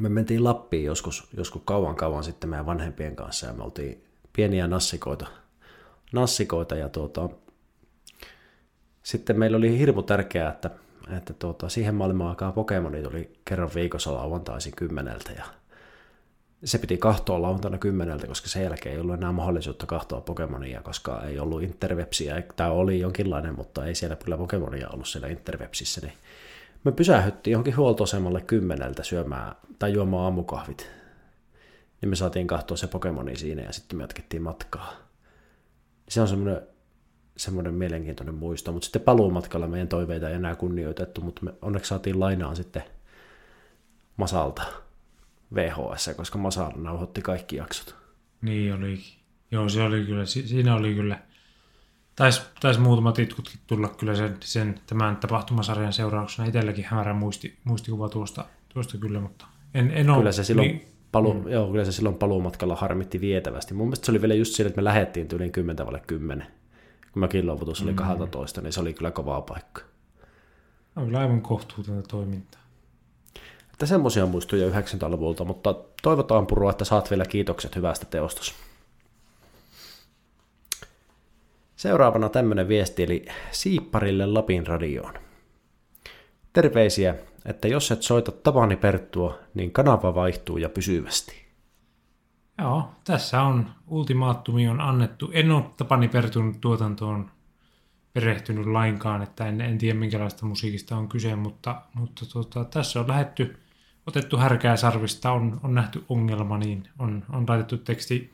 me 0.00 0.08
mentiin 0.08 0.44
Lappiin 0.44 0.84
joskus, 0.84 1.28
joskus 1.36 1.62
kauan 1.64 1.96
kauan 1.96 2.24
sitten 2.24 2.50
meidän 2.50 2.66
vanhempien 2.66 3.16
kanssa 3.16 3.46
ja 3.46 3.52
me 3.52 3.62
oltiin 3.62 4.04
pieniä 4.32 4.66
nassikoita, 4.66 5.26
nassikoita 6.12 6.76
ja 6.76 6.88
tuota, 6.88 7.28
sitten 9.02 9.38
meillä 9.38 9.56
oli 9.56 9.78
hirmu 9.78 10.02
tärkeää, 10.02 10.50
että, 10.50 10.70
että 11.16 11.32
tuota, 11.32 11.68
siihen 11.68 11.94
maailman 11.94 12.28
aikaan 12.28 12.52
Pokemonit 12.52 13.06
oli 13.06 13.32
kerran 13.44 13.70
viikossa 13.74 14.14
lauantaisin 14.14 14.76
kymmeneltä 14.76 15.32
ja 15.32 15.44
se 16.64 16.78
piti 16.78 16.98
kahtoa 16.98 17.42
lauantaina 17.42 17.78
kymmeneltä, 17.78 18.26
koska 18.26 18.48
sen 18.48 18.62
jälkeen 18.62 18.94
ei 18.94 19.00
ollut 19.00 19.14
enää 19.14 19.32
mahdollisuutta 19.32 19.86
kahtoa 19.86 20.20
Pokemonia, 20.20 20.82
koska 20.82 21.22
ei 21.22 21.38
ollut 21.38 21.62
interwebsiä, 21.62 22.42
tai 22.56 22.70
oli 22.70 23.00
jonkinlainen, 23.00 23.56
mutta 23.56 23.86
ei 23.86 23.94
siellä 23.94 24.16
kyllä 24.16 24.36
Pokemonia 24.36 24.88
ollut 24.88 25.08
siellä 25.08 25.28
interwebsissä, 25.28 26.00
niin 26.00 26.12
me 26.84 26.92
pysähyttiin 26.92 27.52
johonkin 27.52 27.76
huoltoasemalle 27.76 28.40
kymmeneltä 28.40 29.02
syömään 29.02 29.54
tai 29.78 29.92
juomaan 29.92 30.24
aamukahvit. 30.24 30.90
Niin 32.00 32.10
me 32.10 32.16
saatiin 32.16 32.46
kahtoa 32.46 32.76
se 32.76 32.86
Pokemoni 32.86 33.36
siinä 33.36 33.62
ja 33.62 33.72
sitten 33.72 33.96
me 33.98 34.02
jatkettiin 34.02 34.42
matkaa. 34.42 34.92
Se 36.08 36.20
on 36.20 36.28
semmoinen, 36.28 36.60
semmoinen 37.36 37.74
mielenkiintoinen 37.74 38.34
muisto, 38.34 38.72
mutta 38.72 38.84
sitten 38.84 39.02
paluumatkalla 39.02 39.66
meidän 39.66 39.88
toiveita 39.88 40.28
ei 40.28 40.34
enää 40.34 40.56
kunnioitettu, 40.56 41.20
mutta 41.20 41.44
me 41.44 41.54
onneksi 41.62 41.88
saatiin 41.88 42.20
lainaan 42.20 42.56
sitten 42.56 42.82
Masalta 44.16 44.62
VHS, 45.54 46.10
koska 46.16 46.38
Masa 46.38 46.70
nauhoitti 46.76 47.22
kaikki 47.22 47.56
jaksot. 47.56 47.94
Niin 48.42 48.74
olikin. 48.74 49.20
Joo, 49.50 49.68
se 49.68 49.82
oli 49.82 50.04
kyllä, 50.04 50.26
si- 50.26 50.48
siinä 50.48 50.74
oli 50.74 50.94
kyllä, 50.94 51.18
taisi 52.16 52.42
tais 52.60 52.78
muutamat 52.78 53.18
itkutkin 53.18 53.60
tulla 53.66 53.88
kyllä 53.88 54.14
sen, 54.14 54.36
sen 54.40 54.80
tämän 54.86 55.16
tapahtumasarjan 55.16 55.92
seurauksena. 55.92 56.48
Itselläkin 56.48 56.84
hämärä 56.84 57.14
muisti, 57.14 57.58
muistikuva 57.64 58.08
tuosta, 58.08 58.44
tuosta 58.68 58.98
kyllä, 58.98 59.20
mutta 59.20 59.46
en, 59.74 59.90
en 59.94 60.10
ole, 60.10 60.18
Kyllä 60.18 60.32
se 60.32 60.44
silloin, 60.44 60.68
niin, 60.68 60.88
palu, 61.12 61.34
mm. 61.34 61.48
joo, 61.48 61.70
kyllä 61.70 61.84
se 61.84 61.92
silloin 61.92 62.14
paluumatkalla 62.14 62.76
harmitti 62.76 63.20
vietävästi. 63.20 63.74
Mun 63.74 63.86
mielestä 63.86 64.06
se 64.06 64.12
oli 64.12 64.20
vielä 64.20 64.34
just 64.34 64.54
siinä, 64.54 64.68
että 64.68 64.80
me 64.80 64.84
lähettiin 64.84 65.28
tyyliin 65.28 65.52
10 65.52 65.86
vaille 65.86 66.02
10. 66.06 66.46
Kun 67.12 67.20
mäkin 67.20 67.46
luovutus 67.46 67.82
oli 67.82 67.94
12, 67.94 68.60
niin 68.60 68.72
se 68.72 68.80
oli 68.80 68.94
kyllä 68.94 69.10
kovaa 69.10 69.40
paikka. 69.40 69.82
on 70.96 71.04
kyllä 71.04 71.18
aivan 71.18 71.42
kohtuutonta 71.42 72.08
toimintaa. 72.08 72.60
Että 73.80 73.88
semmoisia 73.88 74.26
muistuja 74.26 74.70
90-luvulta, 74.70 75.44
mutta 75.44 75.74
toivotaan 76.02 76.46
Puru, 76.46 76.68
että 76.68 76.84
saat 76.84 77.10
vielä 77.10 77.24
kiitokset 77.24 77.76
hyvästä 77.76 78.06
teostos. 78.06 78.54
Seuraavana 81.76 82.28
tämmöinen 82.28 82.68
viesti, 82.68 83.02
eli 83.02 83.26
Siipparille 83.50 84.26
Lapin 84.26 84.66
radioon. 84.66 85.14
Terveisiä, 86.52 87.14
että 87.44 87.68
jos 87.68 87.90
et 87.90 88.02
soita 88.02 88.32
Tapani 88.32 88.76
Perttua, 88.76 89.38
niin 89.54 89.72
kanava 89.72 90.14
vaihtuu 90.14 90.56
ja 90.56 90.68
pysyvästi. 90.68 91.46
Joo, 92.58 92.90
tässä 93.04 93.42
on 93.42 93.70
ultimaattumi 93.86 94.68
on 94.68 94.80
annettu. 94.80 95.30
En 95.32 95.50
ole 95.50 95.64
Tapani 95.76 96.08
Pertun 96.08 96.60
tuotantoon 96.60 97.30
perehtynyt 98.12 98.66
lainkaan, 98.66 99.22
että 99.22 99.46
en, 99.46 99.60
en 99.60 99.78
tiedä 99.78 99.98
minkälaista 99.98 100.46
musiikista 100.46 100.96
on 100.96 101.08
kyse, 101.08 101.36
mutta, 101.36 101.82
mutta 101.94 102.26
tota, 102.32 102.64
tässä 102.64 103.00
on 103.00 103.08
lähetty, 103.08 103.56
otettu 104.06 104.36
härkää 104.36 104.76
sarvista, 104.76 105.32
on, 105.32 105.60
on 105.62 105.74
nähty 105.74 106.04
ongelma, 106.08 106.58
niin 106.58 106.88
on, 106.98 107.24
on 107.32 107.44
laitettu 107.48 107.78
teksti, 107.78 108.32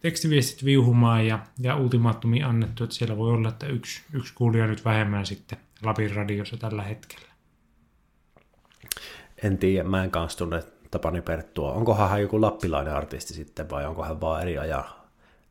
tekstiviestit 0.00 0.64
viuhumaan 0.64 1.26
ja, 1.26 1.38
ja 1.58 1.76
ultimaattumi 1.76 2.42
annettu, 2.42 2.84
että 2.84 2.96
siellä 2.96 3.16
voi 3.16 3.30
olla, 3.30 3.48
että 3.48 3.66
yksi, 3.66 4.02
yksi 4.12 4.34
kuulija 4.34 4.66
nyt 4.66 4.84
vähemmän 4.84 5.26
sitten 5.26 5.58
Lapin 5.82 6.14
radiossa 6.14 6.56
tällä 6.56 6.82
hetkellä. 6.82 7.28
En 9.42 9.58
tiedä, 9.58 9.88
mä 9.88 10.04
en 10.04 10.10
kanssa 10.10 10.38
tunne 10.38 10.62
Tapani 10.90 11.20
Perttua. 11.20 11.72
Onkohan 11.72 12.10
hän 12.10 12.22
joku 12.22 12.40
lappilainen 12.40 12.94
artisti 12.94 13.34
sitten 13.34 13.70
vai 13.70 13.86
onko 13.86 14.04
hän 14.04 14.20
vaan 14.20 14.42
eri 14.42 14.58
ajan? 14.58 14.84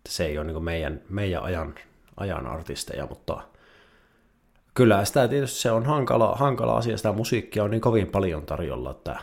Se 0.09 0.25
ei 0.25 0.37
ole 0.37 0.47
niin 0.47 0.63
meidän, 0.63 1.01
meidän 1.09 1.43
ajan, 1.43 1.75
ajan 2.17 2.47
artisteja, 2.47 3.05
mutta 3.05 3.41
kyllä 4.73 5.05
sitä 5.05 5.27
tietysti 5.27 5.59
se 5.59 5.71
on 5.71 5.85
hankala, 5.85 6.35
hankala 6.35 6.77
asia. 6.77 6.97
Sitä 6.97 7.11
musiikkia 7.11 7.63
on 7.63 7.71
niin 7.71 7.81
kovin 7.81 8.07
paljon 8.07 8.45
tarjolla, 8.45 8.91
että 8.91 9.19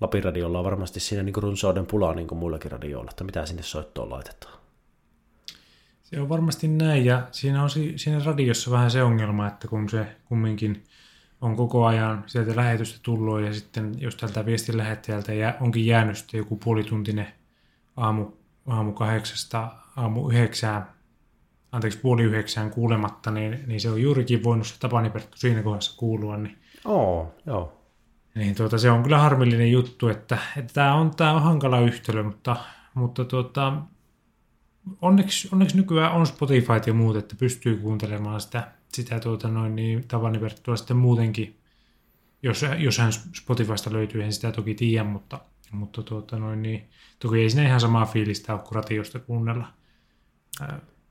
Lapin 0.00 0.24
radiolla 0.24 0.58
on 0.58 0.64
varmasti 0.64 1.00
siinä 1.00 1.22
niin 1.22 1.34
runsauden 1.36 1.86
pulaa 1.86 2.14
niin 2.14 2.28
kuin 2.28 2.38
muillakin 2.38 2.70
radioilla, 2.70 3.10
että 3.10 3.24
mitä 3.24 3.46
sinne 3.46 3.62
soittoon 3.62 4.10
laitetaan. 4.10 4.58
Se 6.02 6.20
on 6.20 6.28
varmasti 6.28 6.68
näin, 6.68 7.04
ja 7.04 7.28
siinä 7.32 7.62
on 7.62 7.70
si- 7.70 7.98
siinä 7.98 8.24
radiossa 8.24 8.70
vähän 8.70 8.90
se 8.90 9.02
ongelma, 9.02 9.46
että 9.46 9.68
kun 9.68 9.88
se 9.88 10.06
kumminkin 10.24 10.84
on 11.40 11.56
koko 11.56 11.86
ajan 11.86 12.24
sieltä 12.26 12.56
lähetystä 12.56 12.98
tullut, 13.02 13.40
ja 13.40 13.54
sitten 13.54 13.94
jos 13.98 14.16
tältä 14.16 14.46
viestin 14.46 14.76
lähettäjältä 14.76 15.34
jää, 15.34 15.56
onkin 15.60 15.86
jäänyt 15.86 16.16
sitten 16.16 16.38
joku 16.38 16.56
puolituntinen 16.56 17.28
aamu, 17.96 18.26
aamu 18.66 18.92
kahdeksasta 18.92 19.68
aamu 19.96 20.28
yhdeksään, 20.30 20.86
anteeksi 21.72 21.98
puoli 21.98 22.22
yhdeksään 22.22 22.70
kuulematta, 22.70 23.30
niin, 23.30 23.64
niin 23.66 23.80
se 23.80 23.90
on 23.90 24.02
juurikin 24.02 24.44
voinut 24.44 24.66
se 24.66 24.80
Tapani 24.80 25.10
Perttu 25.10 25.36
siinä 25.36 25.62
kohdassa 25.62 25.96
kuulua, 25.98 26.36
niin 26.36 26.58
Oo, 26.84 27.34
joo. 27.46 27.77
Niin 28.38 28.54
tuota, 28.54 28.78
se 28.78 28.90
on 28.90 29.02
kyllä 29.02 29.18
harmillinen 29.18 29.72
juttu, 29.72 30.08
että, 30.08 30.38
että 30.56 30.74
tämä 30.74 30.94
on, 30.94 31.16
tämä 31.16 31.32
on 31.32 31.42
hankala 31.42 31.80
yhtälö, 31.80 32.22
mutta, 32.22 32.56
mutta 32.94 33.24
tuota, 33.24 33.72
onneksi, 35.02 35.48
onneksi 35.52 35.76
nykyään 35.76 36.12
on 36.12 36.26
Spotify 36.26 36.72
ja 36.86 36.94
muut, 36.94 37.16
että 37.16 37.34
pystyy 37.38 37.76
kuuntelemaan 37.76 38.40
sitä, 38.40 38.68
sitä 38.92 39.20
tuota 39.20 39.48
noin, 39.48 39.76
niin 39.76 40.08
Tapani 40.08 40.38
Perttua 40.38 40.76
sitten 40.76 40.96
muutenkin, 40.96 41.56
jos, 42.42 42.64
jos 42.78 42.98
hän 42.98 43.12
Spotifysta 43.12 43.92
löytyy, 43.92 44.22
en 44.22 44.32
sitä 44.32 44.52
toki 44.52 44.74
tiedä, 44.74 45.04
mutta, 45.04 45.38
mutta 45.72 46.02
tuota 46.02 46.38
noin, 46.38 46.62
niin, 46.62 46.88
toki 47.18 47.40
ei 47.40 47.50
siinä 47.50 47.68
ihan 47.68 47.80
samaa 47.80 48.06
fiilistä 48.06 48.52
ole 48.52 48.62
kuin 48.62 48.76
ratiosta 48.76 49.18
kuunnella. 49.18 49.66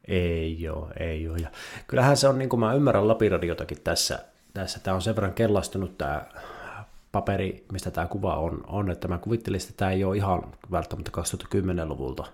Ei 0.07 0.61
joo, 0.61 0.91
ei 0.99 1.23
joo. 1.23 1.35
Ja 1.35 1.51
kyllähän 1.87 2.17
se 2.17 2.27
on, 2.27 2.39
niin 2.39 2.49
kuin 2.49 2.59
mä 2.59 2.73
ymmärrän 2.73 3.07
Lapiradiotakin 3.07 3.81
tässä, 3.83 4.19
tässä 4.53 4.79
tämä 4.79 4.95
on 4.95 5.01
sen 5.01 5.15
verran 5.15 5.33
kellastunut 5.33 5.97
tämä 5.97 6.21
paperi, 7.11 7.65
mistä 7.71 7.91
tämä 7.91 8.07
kuva 8.07 8.35
on, 8.35 8.63
on, 8.67 8.91
että 8.91 9.07
mä 9.07 9.17
kuvittelisin, 9.17 9.69
että 9.69 9.77
tämä 9.77 9.91
ei 9.91 10.03
ole 10.03 10.17
ihan 10.17 10.43
välttämättä 10.71 11.11
2010-luvulta. 11.21 12.25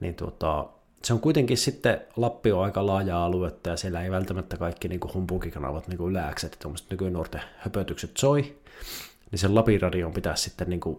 niin 0.00 0.14
tuota, 0.14 0.68
se 1.04 1.12
on 1.12 1.20
kuitenkin 1.20 1.56
sitten, 1.56 2.00
Lappi 2.16 2.52
on 2.52 2.64
aika 2.64 2.86
laaja 2.86 3.24
aluetta 3.24 3.70
ja 3.70 3.76
siellä 3.76 4.02
ei 4.02 4.10
välttämättä 4.10 4.56
kaikki 4.56 4.88
niin 4.88 5.00
humpukikanavat 5.14 5.88
niin 5.88 6.08
yleäkset 6.08 6.52
ja 6.52 6.58
tuommoiset 6.62 6.90
nykynuorten 6.90 7.42
höpötykset 7.56 8.16
soi, 8.16 8.56
niin 9.30 9.38
sen 9.38 9.54
Lapin 9.54 9.82
radion 9.82 10.12
pitäisi 10.12 10.42
sitten 10.42 10.70
niin 10.70 10.80
kuin 10.80 10.98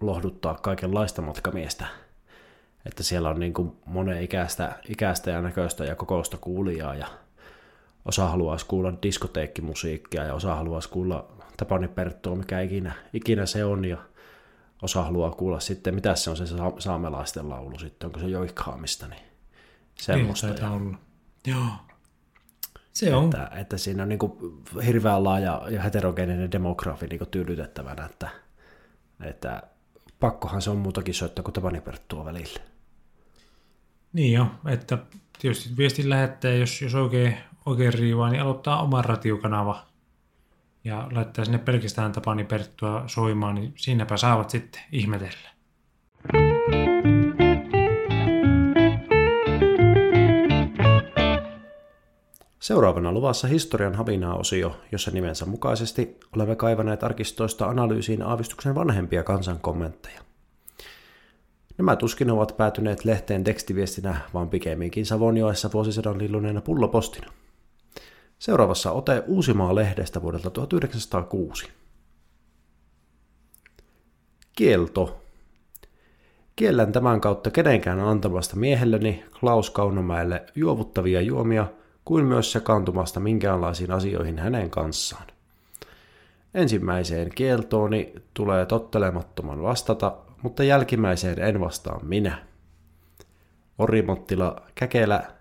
lohduttaa 0.00 0.54
kaikenlaista 0.54 1.22
matkamiestä. 1.22 1.86
Että 2.86 3.02
siellä 3.02 3.30
on 3.30 3.40
niin 3.40 3.54
kuin 3.54 3.72
monen 3.86 4.22
ikäistä, 4.22 4.78
ikäistä 4.88 5.30
ja 5.30 5.42
näköistä 5.42 5.84
ja 5.84 5.94
kokoista 5.94 6.36
kuulijaa 6.36 6.94
ja 6.94 7.06
osa 8.04 8.28
haluaisi 8.28 8.66
kuulla 8.66 8.92
diskoteekkimusiikkia 9.02 10.24
ja 10.24 10.34
osa 10.34 10.54
haluaisi 10.54 10.88
kuulla 10.88 11.33
Tapani 11.56 11.88
Perttua, 11.88 12.36
mikä 12.36 12.60
ikinä, 12.60 12.92
ikinä 13.12 13.46
se 13.46 13.64
on 13.64 13.84
ja 13.84 13.98
osa 14.82 15.02
haluaa 15.02 15.30
kuulla 15.30 15.60
sitten, 15.60 15.94
mitä 15.94 16.14
se 16.14 16.30
on 16.30 16.36
se 16.36 16.44
saamelaisten 16.78 17.48
laulu 17.48 17.78
sitten, 17.78 18.06
onko 18.06 18.20
se 18.20 18.26
joikkaamista, 18.26 19.08
niin 19.08 19.22
semmoista. 19.94 20.46
Niin, 20.46 20.64
olla. 20.64 20.98
Joo. 21.46 21.66
Se 22.92 23.14
on. 23.14 23.24
Että, 23.24 23.50
että 23.56 23.78
siinä 23.78 24.02
on 24.02 24.08
niin 24.08 24.18
kuin 24.18 24.62
hirveän 24.86 25.24
laaja 25.24 25.62
ja 25.70 25.82
heterogeeninen 25.82 26.52
demografi 26.52 27.06
niin 27.06 27.20
tyydytettävänä, 27.30 28.04
että, 28.06 28.28
että 29.20 29.62
pakkohan 30.20 30.62
se 30.62 30.70
on 30.70 30.76
muutakin 30.76 31.14
soittaa 31.14 31.42
kuin 31.42 31.52
Tapani 31.52 31.80
Perttua 31.80 32.24
välillä. 32.24 32.60
Niin 34.12 34.32
jo, 34.32 34.46
että 34.68 34.98
tietysti 35.38 35.76
viestin 35.76 36.10
lähettää, 36.10 36.52
jos, 36.52 36.82
jos 36.82 36.94
oikein, 36.94 37.36
oikein 37.66 37.94
riivaa, 37.94 38.30
niin 38.30 38.42
aloittaa 38.42 38.82
oman 38.82 39.04
ratiokanava 39.04 39.86
ja 40.84 41.08
laittaa 41.12 41.44
sinne 41.44 41.58
pelkästään 41.58 42.12
Tapani 42.12 42.44
Perttua 42.44 43.04
soimaan, 43.06 43.54
niin 43.54 43.72
siinäpä 43.76 44.16
saavat 44.16 44.50
sitten 44.50 44.82
ihmetellä. 44.92 45.48
Seuraavana 52.60 53.12
luvassa 53.12 53.48
historian 53.48 53.94
havinaa-osio, 53.94 54.76
jossa 54.92 55.10
nimensä 55.10 55.46
mukaisesti 55.46 56.20
olemme 56.36 56.56
kaivaneet 56.56 57.04
arkistoista 57.04 57.66
analyysiin 57.66 58.22
aavistuksen 58.22 58.74
vanhempia 58.74 59.22
kansan 59.22 59.60
kommentteja. 59.60 60.20
Nämä 61.78 61.96
tuskin 61.96 62.30
ovat 62.30 62.56
päätyneet 62.56 63.04
lehteen 63.04 63.44
tekstiviestinä, 63.44 64.20
vaan 64.34 64.48
pikemminkin 64.48 65.06
Savonjoessa 65.06 65.72
vuosisadan 65.72 66.18
lilluneena 66.18 66.60
pullopostina. 66.60 67.32
Seuraavassa 68.38 68.92
ote 68.92 69.22
Uusimaa-lehdestä 69.26 70.22
vuodelta 70.22 70.50
1906. 70.50 71.68
Kielto. 74.56 75.20
Kiellän 76.56 76.92
tämän 76.92 77.20
kautta 77.20 77.50
kenenkään 77.50 78.00
antamasta 78.00 78.56
miehelleni 78.56 79.24
Klaus 79.40 79.70
Kaunomäelle 79.70 80.42
juovuttavia 80.54 81.20
juomia 81.20 81.66
kuin 82.04 82.24
myös 82.24 82.52
sekaantumasta 82.52 83.20
minkäänlaisiin 83.20 83.90
asioihin 83.90 84.38
hänen 84.38 84.70
kanssaan. 84.70 85.26
Ensimmäiseen 86.54 87.30
kieltooni 87.34 88.12
tulee 88.34 88.66
tottelemattoman 88.66 89.62
vastata, 89.62 90.16
mutta 90.42 90.64
jälkimmäiseen 90.64 91.38
en 91.38 91.60
vastaa 91.60 92.00
minä. 92.02 92.46
Orimottila 93.78 94.62
Käkelä 94.74 95.33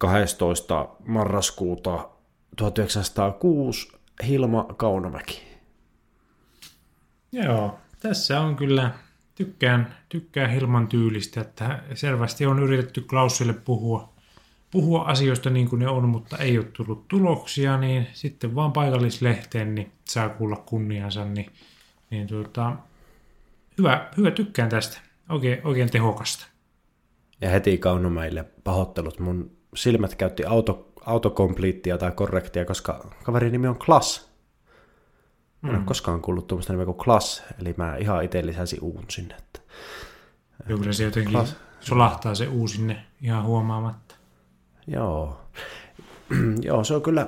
12. 0.00 0.88
marraskuuta 1.06 2.08
1906 2.56 3.92
Hilma 4.26 4.64
Kaunomäki. 4.76 5.42
Joo, 7.32 7.78
tässä 8.00 8.40
on 8.40 8.56
kyllä, 8.56 8.90
tykkään, 9.34 9.96
tykkään 10.08 10.50
Hilman 10.50 10.88
tyylistä, 10.88 11.40
että 11.40 11.82
selvästi 11.94 12.46
on 12.46 12.62
yritetty 12.62 13.00
Klausille 13.00 13.52
puhua, 13.52 14.12
puhua 14.70 15.02
asioista 15.02 15.50
niin 15.50 15.68
kuin 15.68 15.80
ne 15.80 15.88
on, 15.88 16.08
mutta 16.08 16.36
ei 16.38 16.58
ole 16.58 16.66
tullut 16.72 17.08
tuloksia, 17.08 17.78
niin 17.78 18.06
sitten 18.12 18.54
vaan 18.54 18.72
paikallislehteen 18.72 19.74
niin 19.74 19.92
saa 20.04 20.28
kuulla 20.28 20.56
kunniansa, 20.56 21.24
niin, 21.24 21.50
niin 22.10 22.26
tuota, 22.26 22.76
hyvä, 23.78 24.08
hyvä, 24.16 24.30
tykkään 24.30 24.68
tästä. 24.68 25.00
Oikein, 25.28 25.60
oikein 25.64 25.90
tehokasta. 25.90 26.46
Ja 27.40 27.50
heti 27.50 27.78
Kaunomäille 27.78 28.44
pahoittelut. 28.64 29.18
Mun 29.18 29.59
silmät 29.74 30.14
käytti 30.14 30.44
auto, 30.44 30.92
autokompliittia 31.06 31.98
tai 31.98 32.10
korrektia, 32.12 32.64
koska 32.64 33.10
kaverin 33.22 33.52
nimi 33.52 33.66
on 33.66 33.78
Klas. 33.78 34.30
Mä 35.62 35.68
en 35.68 35.74
mm. 35.74 35.78
ole 35.78 35.86
koskaan 35.86 36.22
kuullut 36.22 36.46
tuommoista 36.46 36.72
nimeä 36.72 36.84
kuin 36.84 36.98
Klas, 36.98 37.42
eli 37.60 37.74
mä 37.76 37.96
ihan 37.96 38.24
itse 38.24 38.46
lisäsin 38.46 38.78
uun 38.82 39.04
sinne. 39.08 39.34
Että... 39.34 39.60
Joo, 40.68 40.78
kyllä 40.78 40.92
se 40.92 41.04
jotenkin 41.04 41.32
Klas. 41.32 41.56
solahtaa 41.80 42.34
se 42.34 42.48
uu 42.48 42.68
sinne 42.68 43.06
ihan 43.22 43.44
huomaamatta. 43.44 44.14
Joo. 44.86 45.40
Joo, 46.62 46.84
se 46.84 46.94
on 46.94 47.02
kyllä, 47.02 47.26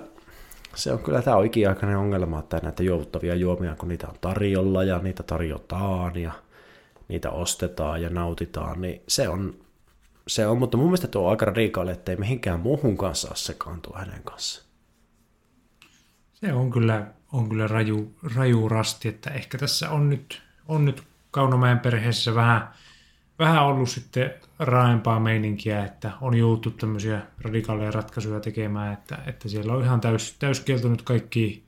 se 0.75 0.93
on 0.93 0.99
kyllä 0.99 1.23
tämä 1.23 1.37
on 1.37 1.47
ikiaikainen 1.47 1.99
ongelma, 1.99 2.39
että 2.39 2.61
näitä 2.63 2.83
juovuttavia 2.83 3.35
juomia, 3.35 3.77
kun 3.77 3.89
niitä 3.89 4.09
on 4.09 4.15
tarjolla 4.21 4.85
ja 4.85 4.99
niitä 4.99 5.23
tarjotaan 5.23 6.17
ja 6.17 6.33
niitä 7.09 7.31
ostetaan 7.31 8.03
ja 8.03 8.11
nautitaan, 8.11 8.81
niin 8.81 9.03
se 9.09 9.29
on 9.29 9.55
se 10.29 10.47
on, 10.47 10.59
mutta 10.59 10.77
mun 10.77 10.87
mielestä 10.87 11.09
tuo 11.09 11.25
on 11.25 11.31
aika 11.31 11.45
radikaali, 11.45 11.91
ettei 11.91 12.17
mihinkään 12.17 12.61
muuhun 12.61 12.97
kanssa 12.97 13.29
ole 13.29 13.37
sekaantua 13.37 13.99
hänen 13.99 14.23
kanssa. 14.23 14.63
Se 16.33 16.53
on 16.53 16.71
kyllä, 16.71 17.07
on 17.33 17.49
kyllä 17.49 17.67
raju, 17.67 18.15
raju 18.35 18.69
rasti, 18.69 19.09
että 19.09 19.31
ehkä 19.31 19.59
tässä 19.59 19.91
on 19.91 20.11
nyt, 20.11 20.43
on 20.69 20.85
nyt 20.85 21.03
Kaunomäen 21.31 21.79
perheessä 21.79 22.35
vähän, 22.35 22.69
vähän 23.39 23.65
ollut 23.65 23.89
sitten 23.89 24.35
raaempaa 24.59 25.21
meininkiä, 25.21 25.85
että 25.85 26.13
on 26.21 26.35
joutu 26.35 26.71
tämmöisiä 26.71 27.23
radikaaleja 27.41 27.91
ratkaisuja 27.91 28.41
tekemään, 28.41 28.93
että, 28.93 29.19
että 29.27 29.49
siellä 29.49 29.73
on 29.73 29.85
ihan 29.85 30.01
täys, 30.01 30.37
täyskieltynyt 30.39 31.03
kaikki, 31.03 31.65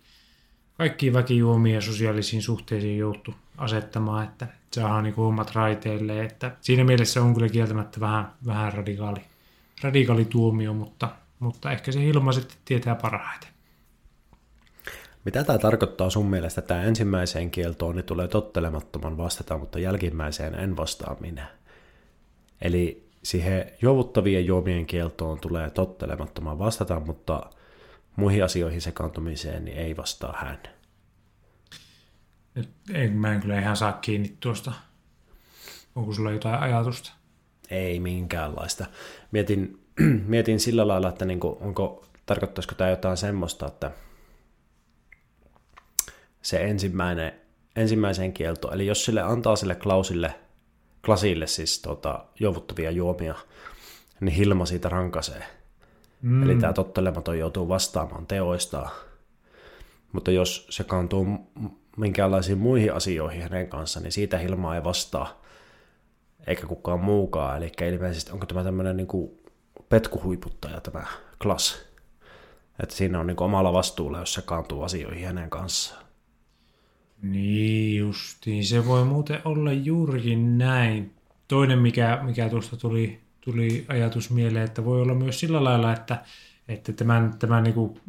kaikki 0.79 1.13
väkijuomia 1.13 1.81
sosiaalisiin 1.81 2.43
suhteisiin 2.43 2.99
joutu 2.99 3.35
asettamaan, 3.59 4.25
että 4.25 4.47
saadaan 4.75 5.05
niin 5.05 5.15
hommat 5.15 5.55
raiteille. 5.55 6.25
Että 6.25 6.57
siinä 6.61 6.85
mielessä 6.85 7.23
on 7.23 7.35
kyllä 7.35 7.49
kieltämättä 7.49 8.01
vähän, 8.01 8.33
vähän 8.47 8.73
radikaali, 8.73 9.21
radikaali 9.83 10.25
tuomio, 10.25 10.75
mutta, 10.75 11.09
mutta 11.39 11.73
ehkä 11.73 11.93
se 11.93 12.01
Hilma 12.01 12.33
sitten 12.33 12.57
tietää 12.65 12.95
parhaiten. 12.95 13.49
Mitä 15.25 15.45
tämä 15.45 15.59
tarkoittaa 15.59 16.11
sun 16.11 16.27
mielestä? 16.27 16.63
Tämä 16.63 16.83
ensimmäiseen 16.83 17.51
kieltoon 17.51 17.97
niin 17.97 18.05
tulee 18.05 18.29
tottelemattoman 18.29 19.17
vastata, 19.17 19.59
mutta 19.59 19.79
jälkimmäiseen 19.79 20.55
en 20.55 20.77
vastaa 20.77 21.17
minä. 21.21 21.47
Eli 22.63 23.09
siihen 23.23 23.71
juovuttavien 23.83 24.47
juomien 24.47 24.87
kieltoon 24.87 25.41
tulee 25.41 25.71
tottelemattoman 25.71 26.59
vastata, 26.59 27.01
mutta 27.01 27.51
muihin 28.17 28.45
asioihin 28.45 28.81
sekaantumiseen 28.81 29.65
niin 29.65 29.77
ei 29.77 29.97
vastaa 29.97 30.35
hän. 30.37 30.74
Nyt 32.55 32.71
ei, 32.95 33.11
mä 33.11 33.33
en 33.33 33.41
kyllä 33.41 33.61
ihan 33.61 33.77
saa 33.77 33.93
kiinni 33.93 34.37
tuosta. 34.41 34.73
Onko 35.95 36.13
sulla 36.13 36.31
jotain 36.31 36.61
ajatusta? 36.61 37.13
Ei 37.71 38.01
minkäänlaista. 38.01 38.87
Mietin, 39.31 39.81
mietin 40.27 40.61
sillä 40.61 40.89
lailla, 40.89 41.09
että 41.09 41.25
niin 41.25 41.41
kuin, 41.41 41.57
onko, 41.61 42.05
tarkoittaisiko 42.27 42.75
tämä 42.75 42.91
jotain 42.91 43.17
semmoista, 43.17 43.67
että 43.67 43.91
se 46.43 46.65
ensimmäinen, 46.65 47.33
ensimmäisen 47.77 48.33
kielto, 48.33 48.73
eli 48.73 48.87
jos 48.87 49.05
sille 49.05 49.23
antaa 49.23 49.57
sille 49.57 49.75
klausille, 49.75 50.35
klasille 51.05 51.47
siis 51.47 51.83
tota, 51.83 52.25
juovuttavia 52.41 52.91
juomia, 52.91 53.35
niin 54.21 54.35
Hilma 54.35 54.67
siitä 54.67 54.89
rankasee. 54.89 55.45
Mm. 56.23 56.43
Eli 56.43 56.57
tämä 56.57 56.73
tottelematon 56.73 57.39
joutuu 57.39 57.69
vastaamaan 57.69 58.27
teoistaan. 58.27 58.91
Mutta 60.13 60.31
jos 60.31 60.67
se 60.71 60.85
kantuu 60.85 61.27
minkäänlaisiin 61.97 62.59
muihin 62.59 62.93
asioihin 62.93 63.43
hänen 63.43 63.69
kanssa, 63.69 64.01
niin 64.01 64.13
siitä 64.13 64.39
Hilmaa 64.39 64.75
ei 64.75 64.85
vastaa, 64.85 65.43
eikä 66.47 66.67
kukaan 66.67 67.01
muukaan. 67.01 67.57
Eli 67.57 67.73
ilmeisesti 67.93 68.33
onko 68.33 68.47
tämä 68.47 68.65
tämmöinen 68.65 68.97
niin 68.97 69.07
kuin 69.07 69.31
petkuhuiputtaja 69.89 70.81
tämä 70.81 71.07
Klas, 71.43 71.87
että 72.83 72.95
siinä 72.95 73.21
on 73.21 73.27
niin 73.27 73.37
kuin 73.37 73.47
omalla 73.47 73.73
vastuulla, 73.73 74.19
jos 74.19 74.35
se 74.35 74.43
kaantuu 74.43 74.83
asioihin 74.83 75.27
hänen 75.27 75.51
kanssaan. 75.51 76.05
Niin 77.23 77.99
justiin, 77.99 78.65
se 78.65 78.87
voi 78.87 79.05
muuten 79.05 79.41
olla 79.45 79.73
juurikin 79.73 80.59
näin. 80.59 81.15
Toinen, 81.49 81.79
mikä, 81.79 82.19
mikä 82.23 82.49
tuosta 82.49 82.77
tuli, 82.77 83.21
tuli 83.41 83.85
ajatus 83.89 84.31
mieleen, 84.31 84.65
että 84.65 84.85
voi 84.85 85.03
olla 85.03 85.15
myös 85.15 85.41
sillä 85.41 85.65
lailla, 85.65 85.93
että 85.93 86.25
että 86.69 86.93
tämän, 86.93 87.39
tämän 87.39 87.65
niin 87.65 87.75
kuin 87.75 88.01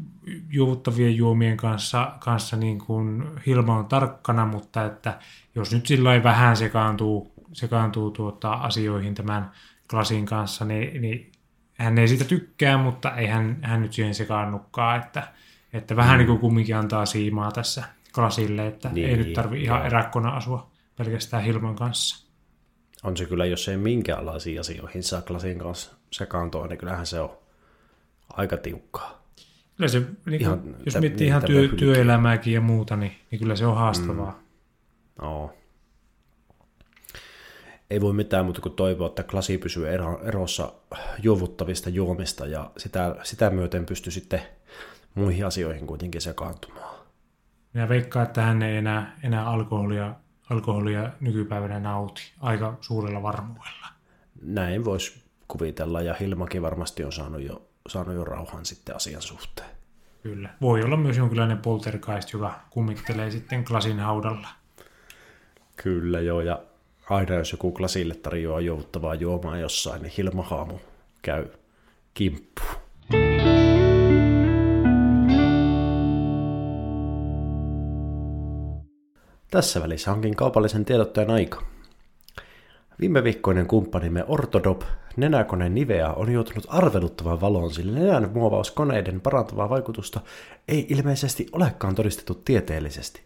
juovuttavien 0.50 1.16
juomien 1.16 1.58
kanssa, 1.58 2.12
kanssa 2.20 2.58
niin 2.58 2.80
kuin 2.80 3.24
Hilma 3.46 3.78
on 3.78 3.86
tarkkana, 3.86 4.46
mutta 4.46 4.86
että 4.86 5.20
jos 5.56 5.74
nyt 5.74 5.86
sillä 5.86 6.24
vähän 6.24 6.58
sekaantuu, 6.58 7.34
sekaantuu 7.54 8.12
tuota 8.12 8.54
asioihin 8.54 9.16
tämän 9.16 9.52
klasin 9.90 10.26
kanssa, 10.26 10.66
niin, 10.66 11.02
niin 11.02 11.32
hän 11.74 11.98
ei 11.98 12.08
siitä 12.08 12.26
tykkää, 12.26 12.78
mutta 12.78 13.16
ei 13.16 13.28
hän, 13.28 13.60
hän 13.62 13.82
nyt 13.82 13.94
siihen 13.94 14.16
sekaannukkaan, 14.16 15.00
että, 15.00 15.28
että 15.74 15.96
vähän 15.96 16.16
mm. 16.16 16.18
niin 16.18 16.28
kuin 16.28 16.40
kumminkin 16.40 16.76
antaa 16.76 17.06
siimaa 17.06 17.52
tässä 17.52 17.84
klasille, 18.14 18.68
että 18.68 18.90
niin, 18.90 19.10
ei 19.10 19.18
nyt 19.18 19.34
tarvi 19.34 19.64
ihan 19.64 19.86
eräkkona 19.86 20.30
asua 20.30 20.72
pelkästään 20.98 21.44
Hilman 21.44 21.76
kanssa. 21.76 22.28
on 23.04 23.18
se 23.18 23.26
kyllä, 23.26 23.46
jos 23.46 23.68
ei 23.68 23.78
minkäänlaisiin 23.78 24.60
asioihin 24.60 25.04
saa 25.04 25.22
klasin 25.22 25.60
kanssa 25.60 25.96
sekaantua, 26.12 26.68
niin 26.68 26.78
kyllähän 26.78 27.06
se 27.06 27.20
on 27.20 27.45
aika 28.30 28.58
tiukkaa. 28.58 29.26
Kyllä 29.78 29.88
se, 29.88 30.02
niin 30.26 30.42
Ihan 30.42 30.60
kuin, 30.60 30.76
jos 30.86 31.00
miettii 31.00 31.28
ihan 31.28 31.42
niitä 31.42 31.54
työ, 31.54 31.78
työelämääkin 31.78 32.54
ja 32.54 32.62
muuta, 32.62 32.96
niin, 32.96 33.12
niin 33.32 33.40
kyllä 33.40 33.56
se 33.56 33.66
on 33.66 33.76
haastavaa. 33.76 34.32
Mm. 34.32 35.26
No. 35.26 35.54
Ei 37.90 38.02
voi 38.02 38.14
mitään 38.14 38.46
muuta 38.46 38.62
kuin 38.62 38.76
toivoa, 38.76 39.08
että 39.08 39.24
klasi 39.24 39.58
pysyy 39.58 39.90
ero, 39.90 40.24
erossa 40.24 40.74
juovuttavista 41.24 41.90
juomista 41.90 42.46
ja 42.46 42.72
sitä, 42.78 43.16
sitä 43.24 43.50
myöten 43.50 43.86
pystyy 43.86 44.12
sitten 44.12 44.42
muihin 45.16 45.46
asioihin 45.46 45.88
kuitenkin 45.88 46.22
sekaantumaan. 46.22 46.96
Ja 47.74 47.90
veikkaan, 47.90 48.26
että 48.26 48.42
hän 48.42 48.62
ei 48.62 48.78
enää, 48.78 49.20
enää 49.24 49.46
alkoholia, 49.46 50.16
alkoholia 50.50 51.10
nykypäivänä 51.22 51.80
nauti 51.80 52.22
aika 52.40 52.78
suurella 52.82 53.24
varmuudella. 53.24 53.88
Näin 54.42 54.86
voisi 54.86 55.24
kuvitella 55.48 56.02
ja 56.02 56.14
Hilmakin 56.14 56.62
varmasti 56.62 57.04
on 57.04 57.12
saanut 57.12 57.42
jo, 57.42 57.68
saanut 57.90 58.16
jo 58.16 58.24
rauhan 58.24 58.66
sitten 58.66 58.96
asian 58.96 59.22
suhteen. 59.22 59.70
Kyllä. 60.24 60.50
Voi 60.62 60.84
olla 60.84 60.98
myös 60.98 61.18
jonkinlainen 61.18 61.58
poltergeist, 61.58 62.34
joka 62.34 62.60
kummittelee 62.70 63.32
sitten 63.32 63.66
klasin 63.66 64.00
haudalla. 64.00 64.48
Kyllä 65.76 66.20
joo, 66.20 66.42
ja 66.42 66.60
aina 67.10 67.36
jos 67.36 67.52
joku 67.52 67.72
klasille 67.72 68.16
tarjoaa 68.16 68.62
jouttavaa 68.62 69.16
juomaa 69.16 69.58
jossain, 69.58 70.02
niin 70.02 70.14
Hilma 70.18 70.44
Haamu 70.44 70.78
käy 71.22 71.46
kimppuun. 72.14 72.76
Tässä 79.52 79.82
välissä 79.82 80.12
onkin 80.12 80.36
kaupallisen 80.36 80.86
tiedottajan 80.86 81.32
aika. 81.32 81.75
Viime 83.00 83.24
viikkoinen 83.24 83.68
kumppanimme 83.68 84.24
Ortodop, 84.28 84.82
nenäkone 85.16 85.70
Nivea, 85.70 86.14
on 86.14 86.32
joutunut 86.32 86.66
arveluttavaan 86.68 87.42
valoon, 87.42 87.74
sillä 87.74 88.00
nenän 88.00 88.32
muovauskoneiden 88.34 89.22
parantavaa 89.22 89.70
vaikutusta 89.70 90.20
ei 90.68 90.88
ilmeisesti 90.90 91.48
olekaan 91.52 91.96
todistettu 91.96 92.36
tieteellisesti. 92.36 93.22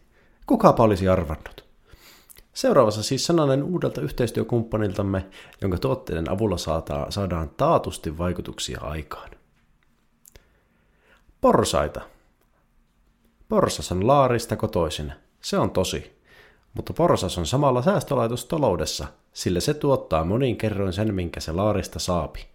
Kukapa 0.46 0.82
olisi 0.82 1.08
arvannut? 1.08 1.64
Seuraavassa 2.52 3.02
siis 3.02 3.26
sananen 3.26 3.62
uudelta 3.62 4.00
yhteistyökumppaniltamme, 4.00 5.26
jonka 5.60 5.78
tuotteiden 5.78 6.30
avulla 6.30 6.56
saadaan, 6.56 7.12
saadaan 7.12 7.50
taatusti 7.56 8.18
vaikutuksia 8.18 8.80
aikaan. 8.80 9.30
Porsaita. 11.40 12.00
Porsas 13.48 13.92
on 13.92 14.06
laarista 14.06 14.56
kotoisin. 14.56 15.12
Se 15.40 15.58
on 15.58 15.70
tosi. 15.70 16.20
Mutta 16.74 16.92
porsas 16.92 17.38
on 17.38 17.46
samalla 17.46 17.82
säästölaitos 17.82 18.44
taloudessa, 18.44 19.06
sillä 19.32 19.60
se 19.60 19.74
tuottaa 19.74 20.24
monin 20.24 20.56
kerroin 20.56 20.92
sen, 20.92 21.14
minkä 21.14 21.40
se 21.40 21.52
laarista 21.52 21.98
saapi. 21.98 22.46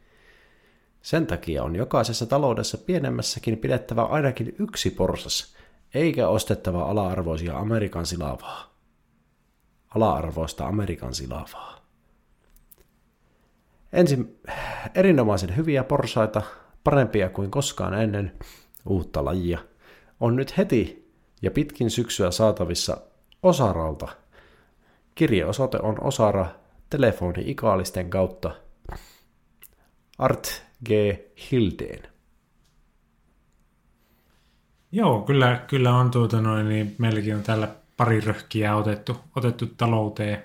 Sen 1.01 1.27
takia 1.27 1.63
on 1.63 1.75
jokaisessa 1.75 2.25
taloudessa 2.25 2.77
pienemmässäkin 2.77 3.57
pidettävä 3.57 4.03
ainakin 4.03 4.55
yksi 4.59 4.89
porsas, 4.89 5.55
eikä 5.93 6.27
ostettava 6.27 6.83
ala-arvoisia 6.83 7.57
Amerikan 7.57 8.05
silavaa. 8.05 8.75
Ala-arvoista 9.95 10.67
Amerikan 10.67 11.13
silavaa. 11.13 11.85
Ensin 13.93 14.39
erinomaisen 14.95 15.55
hyviä 15.55 15.83
porsaita, 15.83 16.41
parempia 16.83 17.29
kuin 17.29 17.51
koskaan 17.51 17.93
ennen, 17.93 18.31
uutta 18.85 19.25
lajia, 19.25 19.59
on 20.19 20.35
nyt 20.35 20.57
heti 20.57 21.11
ja 21.41 21.51
pitkin 21.51 21.89
syksyä 21.89 22.31
saatavissa 22.31 22.97
Osaralta. 23.43 24.07
Kirjeosoite 25.15 25.79
on 25.81 26.03
Osara 26.03 26.45
telefoni 26.95 27.43
ikaalisten 27.45 28.09
kautta 28.09 28.51
Art 30.17 30.63
G. 30.85 30.89
Hildeen. 31.51 32.03
Joo, 34.91 35.21
kyllä, 35.21 35.61
kyllä 35.67 35.95
on 35.95 36.11
tuota 36.11 36.41
noin, 36.41 36.69
niin 36.69 36.95
meilläkin 36.97 37.35
on 37.35 37.43
täällä 37.43 37.67
pari 37.97 38.21
röhkiä 38.21 38.75
otettu, 38.75 39.17
otettu 39.35 39.65
talouteen, 39.77 40.43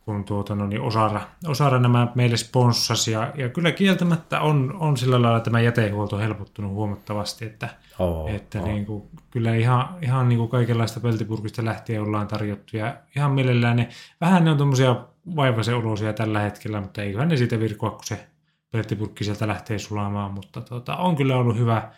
kun 0.00 0.24
tuota 0.24 0.54
noin, 0.54 0.70
niin 0.70 0.82
osara, 0.82 1.20
osara 1.46 1.78
nämä 1.78 2.12
meille 2.14 2.36
sponssasi. 2.36 3.12
Ja, 3.12 3.32
ja 3.36 3.48
kyllä 3.48 3.72
kieltämättä 3.72 4.40
on, 4.40 4.76
on 4.78 4.96
sillä 4.96 5.22
lailla 5.22 5.40
tämä 5.40 5.60
jätehuolto 5.60 6.18
helpottunut 6.18 6.72
huomattavasti, 6.72 7.44
että, 7.44 7.68
Oo, 7.98 8.28
että 8.28 8.60
oo. 8.60 8.66
niin 8.66 8.86
kuin, 8.86 9.02
kyllä 9.30 9.54
ihan, 9.54 9.88
ihan 10.02 10.28
niin 10.28 10.38
kuin 10.38 10.50
kaikenlaista 10.50 11.00
peltipurkista 11.00 11.64
lähtien 11.64 12.02
ollaan 12.02 12.28
tarjottu. 12.28 12.76
Ja 12.76 12.96
ihan 13.16 13.32
mielellään 13.32 13.76
ne, 13.76 13.88
vähän 14.20 14.44
ne 14.44 14.50
on 14.50 14.56
tuommoisia 14.56 15.09
vaivaisen 15.36 15.76
olosia 15.76 16.12
tällä 16.12 16.40
hetkellä, 16.40 16.80
mutta 16.80 17.02
eiköhän 17.02 17.28
ne 17.28 17.36
siitä 17.36 17.60
virkoa, 17.60 17.90
kun 17.90 18.04
se 18.04 18.26
peltipurkki 18.70 19.24
sieltä 19.24 19.48
lähtee 19.48 19.78
sulamaan. 19.78 20.32
Mutta 20.32 20.60
tuota, 20.60 20.96
on 20.96 21.16
kyllä 21.16 21.36
ollut 21.36 21.58
hyvä, 21.58 21.90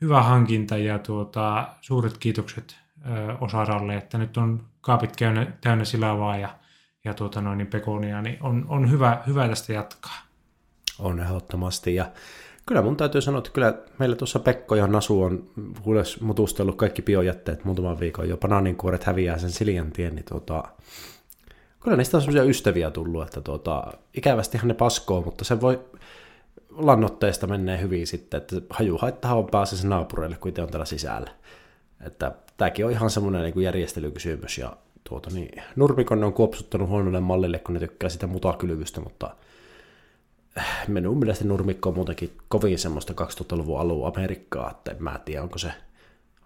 hyvä 0.00 0.22
hankinta 0.22 0.76
ja 0.76 0.98
tuota, 0.98 1.68
suuret 1.80 2.18
kiitokset 2.18 2.76
ö, 3.06 3.36
Osaralle, 3.40 3.96
että 3.96 4.18
nyt 4.18 4.36
on 4.36 4.64
kaapit 4.80 5.12
täynnä, 5.18 5.46
täynnä 5.60 5.84
silavaa 5.84 6.36
ja, 6.36 6.48
ja 7.04 7.14
tuota 7.14 7.40
noin, 7.40 7.58
niin 7.58 7.68
pekonia, 7.68 8.22
niin 8.22 8.38
on, 8.40 8.66
on 8.68 8.90
hyvä, 8.90 9.22
hyvä 9.26 9.48
tästä 9.48 9.72
jatkaa. 9.72 10.18
On 10.98 11.20
ehdottomasti. 11.20 11.94
Ja 11.94 12.10
kyllä 12.66 12.82
mun 12.82 12.96
täytyy 12.96 13.20
sanoa, 13.20 13.38
että 13.38 13.50
kyllä 13.50 13.74
meillä 13.98 14.16
tuossa 14.16 14.38
Pekko 14.38 14.74
ja 14.74 14.86
Nasu 14.86 15.22
on 15.22 15.50
mutustellut 16.20 16.76
kaikki 16.76 17.02
biojätteet 17.02 17.64
muutaman 17.64 18.00
viikon 18.00 18.28
jo. 18.28 18.36
Banaaninkuoret 18.36 19.04
häviää 19.04 19.38
sen 19.38 19.50
Siljan 19.50 19.92
tien, 19.92 20.14
niin 20.14 20.24
tota, 20.24 20.64
kyllä 21.82 21.96
niistä 21.96 22.16
on 22.16 22.20
semmoisia 22.20 22.50
ystäviä 22.50 22.90
tullut, 22.90 23.22
että 23.22 23.40
tota, 23.40 23.92
ikävästihan 24.14 24.68
ne 24.68 24.74
paskoo, 24.74 25.22
mutta 25.22 25.44
se 25.44 25.60
voi 25.60 25.80
lannoitteesta 26.70 27.46
menee 27.46 27.80
hyvin 27.80 28.06
sitten, 28.06 28.38
että 28.38 28.56
hajuhaittahan 28.70 29.38
on 29.38 29.48
pääse 29.50 29.76
se 29.76 29.88
naapureille, 29.88 30.36
kun 30.36 30.48
itse 30.48 30.62
on 30.62 30.68
täällä 30.68 30.84
sisällä. 30.84 31.30
Että 32.00 32.32
tämäkin 32.56 32.86
on 32.86 32.92
ihan 32.92 33.10
semmoinen 33.10 33.42
niin 33.42 33.62
järjestelykysymys 33.62 34.58
ja 34.58 34.76
tuota, 35.08 35.30
niin, 35.30 35.62
nurmikon 35.76 36.20
ne 36.20 36.26
on 36.26 36.32
kuopsuttanut 36.32 36.88
huonolle 36.88 37.20
mallille, 37.20 37.58
kun 37.58 37.74
ne 37.74 37.80
tykkää 37.80 38.10
sitä 38.10 38.26
mutakylvystä, 38.26 39.00
mutta 39.00 39.36
minun 40.88 41.18
mielestä 41.18 41.44
nurmikko 41.44 41.88
on 41.88 41.94
muutenkin 41.94 42.38
kovin 42.48 42.78
semmoista 42.78 43.12
2000-luvun 43.12 43.80
alun 43.80 44.06
Amerikkaa, 44.06 44.70
että 44.70 44.90
en 44.90 45.02
mä 45.02 45.20
tiedä, 45.24 45.42
onko 45.42 45.58
se, 45.58 45.72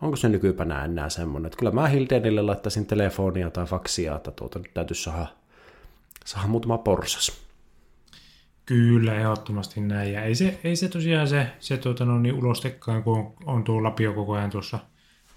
onko 0.02 0.16
se 0.16 0.28
nykypänä 0.28 0.84
enää 0.84 1.08
semmoinen. 1.08 1.46
Että 1.46 1.58
kyllä 1.58 1.72
mä 1.72 1.88
Hildenille 1.88 2.42
laittaisin 2.42 2.86
telefonia 2.86 3.50
tai 3.50 3.66
faksia, 3.66 4.16
että 4.16 4.30
tuota, 4.30 4.58
nyt 4.58 4.74
täytyisi 4.74 5.02
saada, 5.02 5.26
saada 6.24 6.48
muutama 6.48 6.78
porsas. 6.78 7.46
Kyllä, 8.66 9.14
ehdottomasti 9.14 9.80
näin. 9.80 10.12
Ja 10.12 10.22
ei 10.22 10.34
se, 10.34 10.60
ei 10.64 10.76
se 10.76 10.88
tosiaan 10.88 11.28
se, 11.28 11.46
se 11.60 11.76
tuota, 11.76 12.04
no, 12.04 12.18
niin 12.18 12.34
ulostekaan, 12.34 13.02
kun 13.02 13.18
on, 13.18 13.34
on 13.44 13.64
tuo 13.64 13.82
lapio 13.82 14.12
koko 14.12 14.32
ajan 14.32 14.50
tuossa 14.50 14.78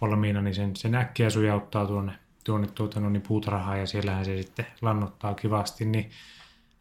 valmiina, 0.02 0.42
niin 0.42 0.56
sen, 0.56 0.76
sen 0.76 0.96
äkkiä 0.96 1.30
sujauttaa 1.30 1.86
tuonne, 1.86 2.12
tuonne 2.44 2.68
tuota, 2.68 3.00
no, 3.00 3.10
niin 3.10 3.22
puutarhaan 3.22 3.80
ja 3.80 3.88
siellähän 3.88 4.26
se 4.26 4.42
sitten 4.42 4.66
lannottaa 4.82 5.34
kivasti. 5.34 5.86
Niin 5.86 6.10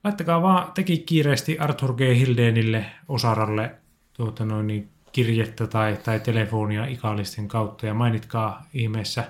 laittakaa 0.05 0.43
vaan 0.43 0.73
teki 0.73 0.99
kiireesti 0.99 1.59
Arthur 1.59 1.95
G. 1.95 2.01
Hildenille 2.01 2.87
Osaralle 3.09 3.75
tuota, 4.13 4.45
no, 4.45 4.63
niin 4.63 4.89
kirjettä 5.13 5.67
tai, 5.67 5.97
tai 6.05 6.21
telefonia 6.21 6.87
ikaalisten 6.87 7.49
kautta 7.49 7.87
ja 7.87 7.95
mainitkaa 7.95 8.67
ihmeessä 8.75 9.25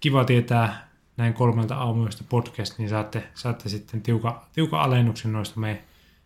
kiva 0.00 0.24
tietää 0.24 0.88
näin 1.16 1.34
kolmelta 1.34 1.76
aamuyöstä 1.76 2.24
podcast, 2.28 2.78
niin 2.78 2.88
saatte, 2.88 3.22
saatte 3.34 3.68
sitten 3.68 4.02
tiuka, 4.02 4.46
tiuka 4.52 4.82
alennuksen 4.82 5.32
noista 5.32 5.60
me 5.60 5.82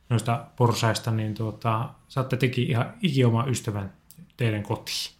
noista 0.09 0.45
porsaista, 0.57 1.11
niin 1.11 1.35
tuota, 1.35 1.89
saatte 2.09 2.37
teki 2.37 2.63
ihan 2.63 2.95
ikioma 3.03 3.45
ystävän 3.47 3.93
teidän 4.37 4.63
kotiin. 4.63 5.13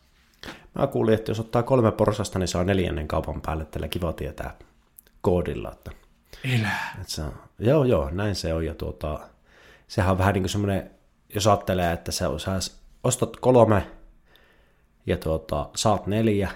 Mä 0.75 0.87
kuulin, 0.87 1.15
että 1.15 1.31
jos 1.31 1.41
ottaa 1.41 1.63
kolme 1.63 1.93
porsasta, 1.93 2.39
niin 2.39 2.49
saa 2.49 2.65
neljännen 2.65 3.09
kaupan 3.09 3.41
päälle 3.41 3.65
tällä 3.65 3.89
kiva 3.89 4.13
tietää 4.13 4.55
koodilla. 5.21 5.73
Että, 5.73 5.91
Elää. 6.45 6.95
että 7.01 7.13
se 7.13 7.23
on, 7.23 7.33
joo, 7.59 7.85
joo, 7.85 8.11
näin 8.11 8.35
se 8.35 8.55
on. 8.55 8.65
Ja 8.65 8.75
tuota, 8.75 9.21
sehän 9.89 10.13
on 10.13 10.19
vähän 10.19 10.35
niin 10.35 10.43
kuin 10.43 10.51
semmoinen, 10.51 10.91
jos 11.35 11.47
ajattelee, 11.47 11.93
että 11.93 12.13
sä, 12.13 12.25
sä 12.39 12.73
ostat 13.05 13.37
kolme 13.37 13.87
ja 15.07 15.17
tuota, 15.17 15.71
saat 15.77 16.07
neljä, 16.07 16.51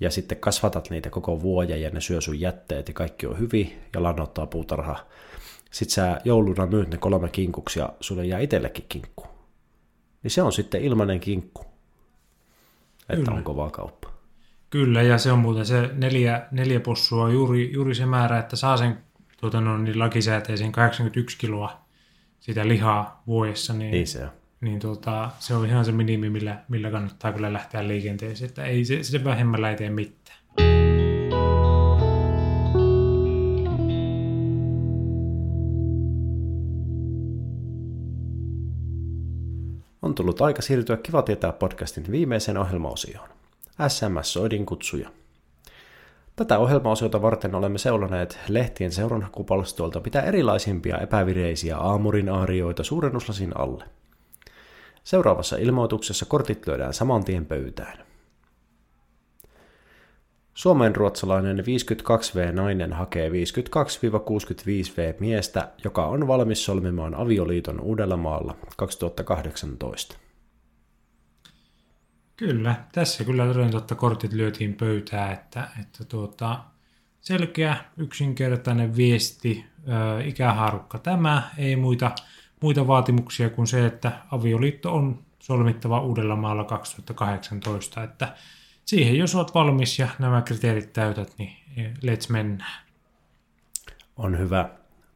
ja 0.00 0.10
sitten 0.10 0.38
kasvatat 0.38 0.90
niitä 0.90 1.10
koko 1.10 1.40
vuoden 1.40 1.82
ja 1.82 1.90
ne 1.90 2.00
syö 2.00 2.20
sun 2.20 2.40
jätteet 2.40 2.88
ja 2.88 2.94
kaikki 2.94 3.26
on 3.26 3.38
hyvin 3.38 3.82
ja 3.94 4.02
lannottaa 4.02 4.46
puutarhaa. 4.46 5.08
Sitten 5.70 5.94
sä 5.94 6.20
jouluna 6.24 6.66
myyt 6.66 6.90
ne 6.90 6.98
kolme 6.98 7.28
kinkuksi 7.28 7.78
ja 7.78 7.92
sulle 8.00 8.26
jää 8.26 8.40
itsellekin 8.40 8.84
kinkku. 8.88 9.26
Niin 10.22 10.30
se 10.30 10.42
on 10.42 10.52
sitten 10.52 10.82
ilmainen 10.82 11.20
kinkku. 11.20 11.64
Että 13.08 13.24
Kyllä. 13.24 13.38
on 13.38 13.44
kova 13.44 13.70
kauppa. 13.70 14.08
Kyllä, 14.70 15.02
ja 15.02 15.18
se 15.18 15.32
on 15.32 15.38
muuten 15.38 15.66
se 15.66 15.90
neljä, 15.92 16.46
neljä 16.50 16.80
possua 16.80 17.30
juuri, 17.30 17.72
juuri 17.72 17.94
se 17.94 18.06
määrä, 18.06 18.38
että 18.38 18.56
saa 18.56 18.76
sen 18.76 18.98
tuota, 19.40 19.60
no, 19.60 19.78
niin 19.78 19.98
lakisääteisen 19.98 20.72
81 20.72 21.38
kiloa 21.38 21.80
sitä 22.40 22.68
lihaa 22.68 23.22
vuodessa, 23.26 23.72
niin, 23.72 23.90
Niin 23.90 24.06
se 24.06 24.24
on 24.24 24.30
niin 24.60 24.78
tota, 24.78 25.30
se 25.38 25.54
on 25.54 25.66
ihan 25.66 25.84
se 25.84 25.92
minimi, 25.92 26.30
millä, 26.30 26.58
millä 26.68 26.90
kannattaa 26.90 27.32
kyllä 27.32 27.52
lähteä 27.52 27.88
liikenteeseen, 27.88 28.48
että 28.48 28.64
ei 28.64 28.84
se, 28.84 29.02
se 29.02 29.24
vähemmällä 29.24 29.70
ei 29.70 29.76
tee 29.76 29.90
mitään. 29.90 30.38
On 40.02 40.14
tullut 40.14 40.40
aika 40.40 40.62
siirtyä 40.62 40.96
Kiva 40.96 41.22
tietää 41.22 41.52
podcastin 41.52 42.04
viimeiseen 42.10 42.58
ohjelmaosioon. 42.58 43.28
SMS 43.88 44.32
Soidin 44.32 44.66
kutsuja. 44.66 45.10
Tätä 46.36 46.58
ohjelmaosiota 46.58 47.22
varten 47.22 47.54
olemme 47.54 47.78
seuranneet 47.78 48.38
lehtien 48.48 48.92
seuranhakupalstolta 48.92 50.00
pitää 50.00 50.22
erilaisimpia 50.22 50.98
epävireisiä 50.98 51.76
aamurin 51.76 52.28
aarioita 52.28 52.84
suurennuslasin 52.84 53.56
alle– 53.56 53.84
Seuraavassa 55.06 55.56
ilmoituksessa 55.56 56.26
kortit 56.26 56.66
lyödään 56.66 56.94
saman 56.94 57.24
tien 57.24 57.46
pöytään. 57.46 57.98
Suomen 60.54 60.96
ruotsalainen 60.96 61.58
52V 61.58 62.52
nainen 62.52 62.92
hakee 62.92 63.28
52-65V 63.28 63.32
miestä, 65.20 65.68
joka 65.84 66.06
on 66.06 66.26
valmis 66.26 66.64
solmimaan 66.64 67.14
avioliiton 67.14 67.80
Uudellamaalla 67.80 68.56
2018. 68.76 70.16
Kyllä, 72.36 72.74
tässä 72.92 73.24
kyllä 73.24 73.46
toden 73.46 73.70
totta 73.70 73.94
kortit 73.94 74.32
lyötiin 74.32 74.74
pöytään, 74.74 75.32
että, 75.32 75.68
että 75.80 76.04
tuota, 76.04 76.60
selkeä, 77.20 77.76
yksinkertainen 77.96 78.96
viesti, 78.96 79.64
ö, 79.88 80.24
ikähaarukka 80.24 80.98
tämä, 80.98 81.50
ei 81.58 81.76
muita, 81.76 82.10
muita 82.62 82.86
vaatimuksia 82.86 83.50
kuin 83.50 83.66
se, 83.66 83.86
että 83.86 84.12
avioliitto 84.30 84.94
on 84.94 85.18
solmittava 85.38 86.00
Uudellamaalla 86.00 86.64
2018, 86.64 88.02
että 88.02 88.36
siihen 88.84 89.18
jos 89.18 89.34
olet 89.34 89.54
valmis 89.54 89.98
ja 89.98 90.08
nämä 90.18 90.42
kriteerit 90.42 90.92
täytät, 90.92 91.34
niin 91.38 91.56
let's 92.04 92.26
mennään. 92.32 92.86
On 94.16 94.38
hyvä. 94.38 94.68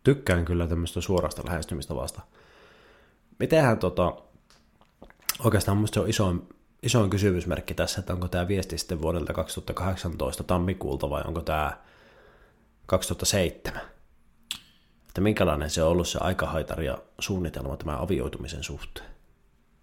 Tykkään 0.05 0.45
kyllä 0.45 0.67
tämmöistä 0.67 1.01
suorasta 1.01 1.43
lähestymistä 1.47 1.95
vasta. 1.95 2.21
Mitenhän 3.39 3.79
tota, 3.79 4.15
oikeastaan 5.45 5.77
mun 5.77 5.89
se 5.89 6.01
on 6.01 6.09
iso, 6.09 6.35
isoin 6.83 7.11
kysymysmerkki 7.11 7.75
tässä, 7.75 8.01
että 8.01 8.13
onko 8.13 8.29
tämä 8.29 8.49
viesti 8.49 8.79
sitten 8.79 9.03
vuodelta 9.03 9.33
2018 9.33 10.45
tammikuulta 10.45 11.11
vai 11.11 11.23
onko 11.27 11.41
tämä 11.41 11.79
2007? 12.87 13.81
Että 15.11 15.21
minkälainen 15.21 15.71
se 15.71 15.83
on 15.83 15.91
ollut 15.91 16.09
se 16.09 16.19
aikahaitari 16.23 16.87
ja 16.87 16.99
suunnitelma 17.19 17.77
tämän 17.77 17.99
avioitumisen 17.99 18.63
suhteen? 18.63 19.11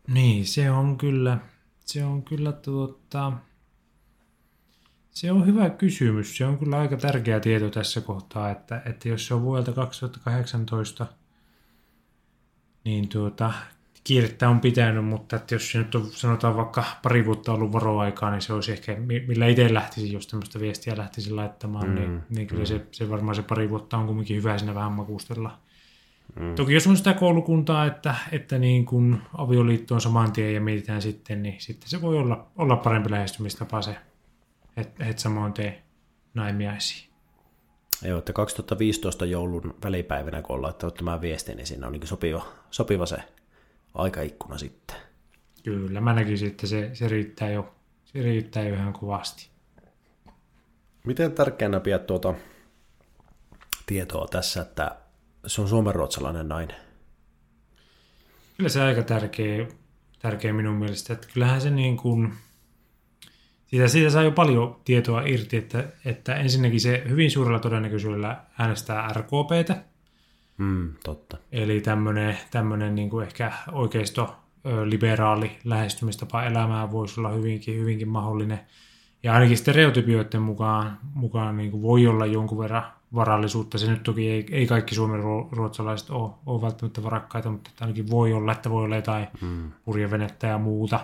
Niin, 0.08 0.46
se 0.46 0.72
on 0.72 0.98
kyllä, 0.98 1.38
se 1.80 2.06
on 2.06 2.24
kyllä 2.24 2.52
tuota, 2.52 3.34
se 5.12 5.32
on 5.32 5.46
hyvä 5.46 5.70
kysymys. 5.70 6.38
Se 6.38 6.46
on 6.46 6.58
kyllä 6.58 6.80
aika 6.80 6.98
tärkeä 6.98 7.40
tieto 7.40 7.70
tässä 7.70 8.02
kohtaa, 8.02 8.50
että, 8.50 8.82
että 8.86 9.10
jos 9.10 9.28
se 9.28 9.34
on 9.34 9.42
vuodelta 9.42 9.74
2018, 9.74 11.06
niin 12.84 13.10
tuota, 13.10 13.54
kiirettä 14.08 14.50
on 14.50 14.60
pitänyt, 14.60 15.06
mutta 15.06 15.36
että 15.36 15.56
jos 15.56 15.72
se 15.72 15.78
nyt 15.78 15.96
on, 15.96 16.06
sanotaan 16.06 16.58
vaikka 16.58 16.84
pari 17.04 17.26
vuotta 17.26 17.54
ollut 17.54 17.72
varoaikaa, 17.72 18.32
niin 18.32 18.42
se 18.42 18.54
olisi 18.54 18.72
ehkä, 18.72 18.96
millä 19.28 19.48
itse 19.48 19.74
lähtisi, 19.74 20.14
jos 20.14 20.28
tämmöistä 20.28 20.60
viestiä 20.60 20.98
lähtisi 20.98 21.32
laittamaan, 21.32 21.96
niin, 21.96 22.10
mm, 22.10 22.14
niin, 22.14 22.24
niin 22.30 22.48
kyllä 22.48 22.64
mm. 22.64 22.68
se, 22.68 22.82
se 22.92 23.10
varmaan 23.10 23.36
se 23.36 23.44
pari 23.44 23.70
vuotta 23.70 23.98
on 23.98 24.08
kumminkin 24.08 24.38
hyvä 24.38 24.58
siinä 24.58 24.76
vähän 24.76 24.92
makustella. 24.92 25.58
Mm. 26.40 26.56
Toki 26.56 26.74
jos 26.74 26.88
on 26.88 26.98
sitä 26.98 27.14
koulukuntaa, 27.14 27.86
että, 27.86 28.16
että 28.32 28.58
niin 28.58 28.86
kun 28.86 29.22
avioliitto 29.38 29.96
on 29.96 30.02
saman 30.02 30.32
tien 30.32 30.54
ja 30.54 30.62
mietitään 30.62 31.02
sitten, 31.02 31.44
niin 31.44 31.56
sitten 31.58 31.90
se 31.90 32.02
voi 32.02 32.18
olla, 32.18 32.48
olla 32.56 32.76
parempi 32.76 33.12
lähestymistapa 33.12 33.82
se 33.82 33.96
että 34.78 35.06
et 35.06 35.20
samoin 35.20 35.54
tee 35.54 35.84
naimiaisiin. 36.34 37.10
Joo, 38.02 38.20
että 38.20 38.34
2015 38.34 39.26
joulun 39.26 39.76
välipäivänä, 39.84 40.42
kun 40.42 40.56
on 40.56 40.62
laittanut 40.62 40.96
tämän 40.96 41.22
viestin, 41.22 41.58
niin 41.58 41.68
siinä 41.68 41.88
on 41.88 41.94
niin 41.94 42.08
sopiva, 42.08 42.46
sopiva 42.72 43.06
se 43.06 43.18
aikaikkuna 43.98 44.58
sitten. 44.58 44.96
Kyllä, 45.64 46.02
mä 46.02 46.14
näkisin, 46.14 46.48
että 46.48 46.68
se, 46.68 46.90
se, 46.94 47.08
riittää, 47.08 47.50
jo, 47.50 47.76
se 48.06 48.22
riittää 48.22 48.64
jo 48.64 48.76
ihan 48.76 48.94
kovasti. 48.94 49.50
Miten 51.06 51.32
tärkeänä 51.32 51.80
pidät 51.80 52.06
tuota 52.06 52.34
tietoa 53.86 54.28
tässä, 54.28 54.62
että 54.62 54.98
se 55.48 55.62
on 55.62 55.70
suomenruotsalainen 55.70 56.48
nainen? 56.48 56.78
Kyllä 58.58 58.70
se 58.70 58.82
aika 58.82 59.04
tärkeä, 59.04 59.68
tärkeä 60.20 60.54
minun 60.54 60.76
mielestä. 60.76 61.14
Että 61.14 61.28
kyllähän 61.34 61.62
se 61.62 61.70
niin 61.70 61.98
kuin, 61.98 62.34
siitä, 63.66 63.88
siitä 63.88 64.10
saa 64.10 64.24
jo 64.24 64.32
paljon 64.32 64.82
tietoa 64.86 65.22
irti, 65.22 65.58
että, 65.58 65.84
että 66.06 66.36
ensinnäkin 66.36 66.82
se 66.82 67.04
hyvin 67.10 67.32
suurella 67.32 67.60
todennäköisyydellä 67.60 68.44
äänestää 68.58 69.08
RKPtä. 69.14 69.84
Mm, 70.58 70.94
totta. 71.04 71.37
Eli 71.52 71.82
tämmöinen, 71.82 72.38
tämmöinen 72.52 72.96
niin 72.96 73.10
kuin 73.10 73.26
ehkä 73.26 73.52
oikeisto 73.72 74.36
liberaali 74.86 75.52
lähestymistapa 75.64 76.44
elämään 76.44 76.92
voisi 76.92 77.20
olla 77.20 77.30
hyvinkin, 77.30 77.80
hyvinkin 77.80 78.10
mahdollinen. 78.10 78.60
Ja 79.24 79.34
ainakin 79.34 79.58
stereotypioiden 79.58 80.42
mukaan, 80.42 81.00
mukaan 81.14 81.58
niin 81.58 81.72
kuin 81.72 81.84
voi 81.84 82.08
olla 82.08 82.26
jonkun 82.26 82.58
verran 82.58 82.84
varallisuutta. 83.16 83.78
Se 83.78 83.92
nyt 83.92 84.04
toki 84.04 84.30
ei, 84.30 84.46
ei 84.52 84.68
kaikki 84.68 84.96
suomen 84.96 85.20
ruotsalaiset 85.52 86.10
ole, 86.10 86.32
ole 86.46 86.62
välttämättä 86.62 87.04
varakkaita, 87.04 87.50
mutta 87.50 87.72
ainakin 87.80 88.10
voi 88.10 88.34
olla, 88.34 88.52
että 88.52 88.70
voi 88.70 88.84
olla 88.84 88.96
jotain 88.96 89.28
mm. 89.42 89.72
purjevenettä 89.86 90.48
ja 90.48 90.58
muuta. 90.58 91.00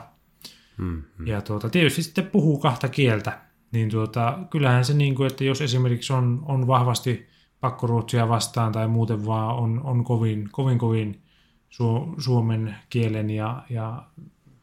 Mm, 0.77 1.03
mm. 1.17 1.27
Ja 1.27 1.41
tuota, 1.41 1.69
tietysti 1.69 2.03
sitten 2.03 2.27
puhuu 2.27 2.59
kahta 2.59 2.87
kieltä, 2.87 3.39
niin 3.71 3.89
tuota, 3.89 4.39
kyllähän 4.49 4.85
se, 4.85 4.93
niin 4.93 5.15
kuin, 5.15 5.27
että 5.27 5.43
jos 5.43 5.61
esimerkiksi 5.61 6.13
on, 6.13 6.43
on 6.45 6.67
vahvasti 6.67 7.27
pakkoruotsia 7.63 8.29
vastaan 8.29 8.71
tai 8.71 8.87
muuten 8.87 9.25
vaan 9.25 9.55
on, 9.55 9.81
on 9.83 10.03
kovin, 10.03 10.49
kovin, 10.51 10.77
kovin 10.77 11.21
su, 11.69 12.15
suomen 12.17 12.75
kielen 12.89 13.29
ja, 13.29 13.63
ja 13.69 14.03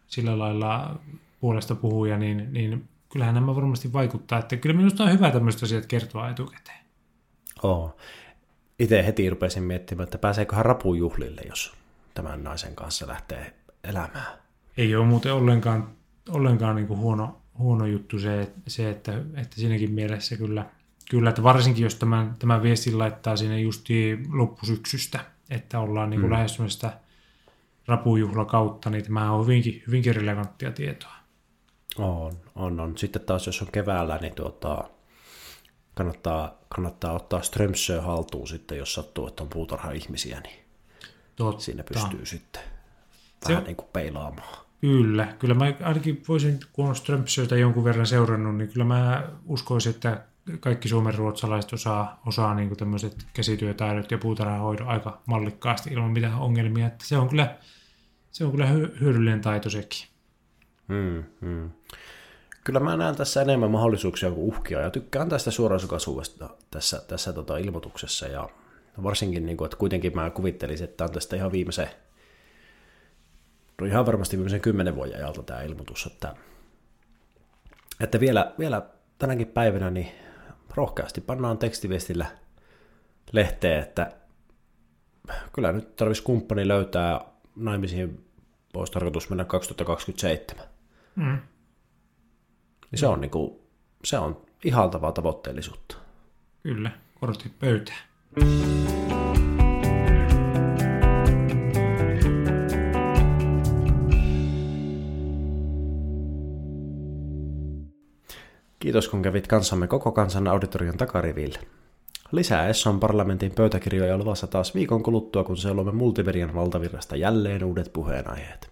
sillä 0.07 0.39
lailla 0.39 1.01
puolesta 1.41 1.75
puhuja, 1.75 2.19
niin, 2.19 2.53
niin 2.53 2.89
kyllähän 3.13 3.35
nämä 3.35 3.57
varmasti 3.57 3.93
vaikuttaa. 3.93 4.39
Että 4.39 4.57
kyllä 4.57 4.77
minusta 4.77 5.05
on 5.05 5.13
hyvä 5.13 5.31
tämmöistä 5.31 5.67
asiat 5.67 5.87
kertoa 5.87 6.31
etukäteen. 6.31 6.79
Oo. 7.63 7.97
Itse 8.79 9.07
heti 9.07 9.31
rupesin 9.31 9.63
miettimään, 9.63 10.05
että 10.05 10.19
pääseeköhän 10.19 10.65
rapujuhlille, 10.65 11.41
jos 11.49 11.73
tämän 12.15 12.45
naisen 12.45 12.75
kanssa 12.75 13.07
lähtee 13.07 13.55
elämään. 13.85 14.39
Ei 14.77 14.97
ole 14.97 15.07
muuten 15.07 15.35
ollenkaan 15.35 15.89
ollenkaan 16.29 16.77
niin 16.77 16.89
kuin 16.89 17.01
huono, 17.01 17.41
huono 17.59 17.87
juttu 17.87 18.19
se, 18.19 18.53
se 18.67 18.91
että, 18.91 19.13
että 19.35 19.57
siinäkin 19.57 19.93
mielessä 19.93 20.37
kyllä, 20.37 20.67
kyllä, 21.11 21.31
että 21.31 21.43
varsinkin 21.43 21.85
jos 21.85 21.95
tämän, 21.95 22.37
tämän 22.39 22.63
viestin 22.63 22.99
laittaa 22.99 23.37
sinne 23.37 23.61
justi 23.61 24.19
loppusyksystä, 24.33 25.21
että 25.51 25.81
ollaan 25.81 26.11
niin 26.11 26.21
kuin 26.21 26.31
mm. 26.31 26.33
lähestymästä 26.33 26.93
rapujuhla 27.87 28.45
kautta, 28.45 28.91
niin 28.91 29.05
tämä 29.05 29.33
on 29.33 29.47
hyvinkin, 29.47 29.83
hyvinkin 29.87 30.17
relevanttia 30.17 30.73
tietoa. 30.73 31.13
On, 31.99 32.33
on, 32.55 32.81
on. 32.81 32.99
Sitten 32.99 33.23
taas 33.23 33.47
jos 33.47 33.63
on 33.63 33.69
keväällä, 33.73 34.19
niin 34.19 34.35
tuota, 34.35 34.85
kannattaa, 35.95 36.59
kannattaa 36.69 37.13
ottaa 37.13 37.43
Strömsö 37.43 38.03
haltuun 38.03 38.49
sitten, 38.49 38.79
jos 38.79 38.95
sattuu, 38.95 39.29
että 39.29 39.43
on 39.43 39.49
puutarha-ihmisiä, 39.49 40.41
niin 40.41 40.65
Totta. 41.37 41.63
siinä 41.63 41.83
pystyy 41.83 42.27
sitten 42.27 42.63
vähän 43.49 43.63
se, 43.63 43.67
niin 43.67 43.77
kuin 43.77 43.89
peilaamaan. 43.93 44.57
Kyllä, 44.81 45.35
kyllä 45.39 45.55
mä 45.55 45.65
ainakin 45.83 46.23
voisin, 46.29 46.61
kun 46.73 46.89
on 46.89 46.97
Strömsöitä 46.97 47.57
jonkun 47.57 47.85
verran 47.85 48.07
seurannut, 48.07 48.57
niin 48.57 48.69
kyllä 48.69 48.85
mä 48.85 49.29
uskoisin, 49.47 49.91
että 49.91 50.30
kaikki 50.61 50.89
suomen 50.89 51.15
ruotsalaiset 51.15 51.73
osaa, 51.73 52.23
osaa 52.27 52.55
niin 52.55 52.77
tämmöiset 52.77 53.27
käsityötaidot 53.33 54.11
ja 54.11 54.19
puutarhahoidon 54.19 54.89
aika 54.89 55.23
mallikkaasti 55.27 55.91
ilman 55.91 56.11
mitään 56.11 56.39
ongelmia. 56.39 56.87
Että 56.87 57.05
se 57.05 57.19
on 57.19 57.29
kyllä, 57.29 57.57
se 58.31 58.45
on 58.45 58.51
kyllä 58.51 58.67
hyödyllinen 59.01 59.41
taito 59.41 59.71
sekin. 59.71 60.09
Hmm, 60.89 61.25
hmm. 61.41 61.71
Kyllä 62.65 62.81
mä 62.81 62.97
näen 62.97 63.17
tässä 63.17 63.43
enemmän 63.43 63.71
mahdollisuuksia 63.71 64.31
kuin 64.31 64.47
uhkia 64.47 64.81
ja 64.81 64.91
tykkään 64.91 65.29
tästä 65.29 65.51
suorasukaisuudesta 65.51 66.51
tässä, 66.71 67.03
tässä 67.09 67.33
tota 67.33 67.59
ilmoituksessa 67.59 68.27
ja 68.27 68.49
varsinkin, 69.03 69.47
niin 69.47 69.57
kuin, 69.57 69.67
että 69.67 69.77
kuitenkin 69.77 70.15
mä 70.15 70.31
kuvittelisin, 70.31 70.85
että 70.85 71.05
on 71.05 71.13
tästä 71.13 71.37
ihan 71.37 71.53
viimeisen 71.53 71.89
no 73.81 73.87
ihan 73.87 74.07
varmasti 74.07 74.37
viimeisen 74.37 74.61
kymmenen 74.61 74.97
vuoden 74.97 75.17
ajalta 75.17 75.43
tämä 75.43 75.63
ilmoitus, 75.63 76.07
että, 76.07 76.35
että 78.01 78.21
vielä, 78.21 78.55
vielä 78.59 78.83
tänäkin 79.19 79.47
päivänä 79.47 79.91
niin 79.91 80.09
rohkeasti 80.81 81.21
pannaan 81.21 81.59
tekstiviestillä 81.59 82.27
lehteen, 83.33 83.83
että 83.83 84.13
kyllä 85.53 85.73
nyt 85.73 85.97
tarvitsisi 85.97 86.25
kumppani 86.25 86.69
löytää 86.69 87.21
naimisiin, 87.57 88.25
olisi 88.75 88.93
tarkoitus 88.93 89.31
mennä 89.31 89.45
2027. 89.45 90.65
Mm. 91.17 91.39
Niin 92.91 92.99
se 92.99 93.07
on, 93.07 93.21
niin 93.21 93.31
kuin, 93.31 93.61
se 94.05 94.19
on 94.19 94.43
ihaltavaa 94.65 95.13
tavoitteellisuutta. 95.13 95.97
Kyllä, 96.63 96.91
kortit 97.21 97.59
pöytään. 97.59 97.99
Kiitos 108.91 109.09
kun 109.09 109.23
kävit 109.23 109.47
kanssamme 109.47 109.87
koko 109.87 110.13
kansan 110.13 110.49
auditorion 110.49 110.97
takariville. 110.97 111.59
Lisää 112.33 112.69
Esson 112.69 113.01
parlamentin 113.01 113.53
pöytäkirjoja 113.55 114.19
luvassa 114.19 114.47
taas 114.47 114.75
viikon 114.75 115.03
kuluttua, 115.03 115.45
kun 115.45 115.57
seulomme 115.57 115.93
multimedian 115.93 116.55
valtavirrasta 116.55 117.17
jälleen 117.17 117.65
uudet 117.65 117.93
puheenaiheet. 117.93 118.71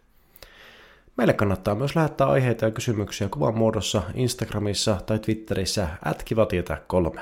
Meille 1.17 1.33
kannattaa 1.33 1.75
myös 1.75 1.97
lähettää 1.97 2.27
aiheita 2.27 2.65
ja 2.65 2.71
kysymyksiä 2.71 3.29
kuvan 3.29 3.59
muodossa 3.59 4.03
Instagramissa 4.15 4.99
tai 5.07 5.19
Twitterissä 5.19 5.89
at 6.05 6.23
kiva 6.23 6.47
tietää 6.47 6.81
kolme. 6.87 7.21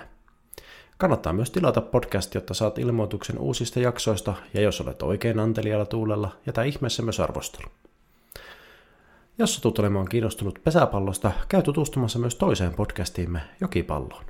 Kannattaa 0.99 1.33
myös 1.33 1.51
tilata 1.51 1.81
podcast, 1.81 2.35
jotta 2.35 2.55
saat 2.55 2.79
ilmoituksen 2.79 3.39
uusista 3.39 3.81
jaksoista, 3.81 4.35
ja 4.55 4.61
jos 4.61 4.81
olet 4.81 5.03
oikein 5.03 5.39
antelijalla 5.39 5.87
tuulella, 5.87 6.37
jätä 6.47 6.63
ihmeessä 6.63 7.03
myös 7.03 7.21
arvostelu. 7.21 7.69
Jos 9.39 9.55
satut 9.55 9.79
olemaan 9.79 10.09
kiinnostunut 10.09 10.59
pesäpallosta, 10.65 11.33
käy 11.49 11.63
tutustumassa 11.63 12.19
myös 12.19 12.35
toiseen 12.35 12.75
podcastiimme 12.75 13.41
Jokipalloon. 13.61 14.25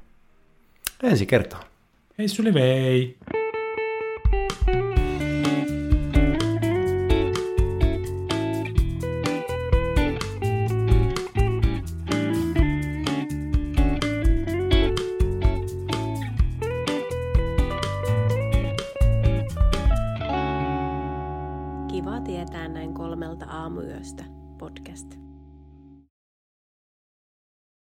Ensi 1.02 1.26
kertaan. 1.26 1.64
Hei 2.18 2.28
Suli 2.28 2.54
vei! 2.54 3.16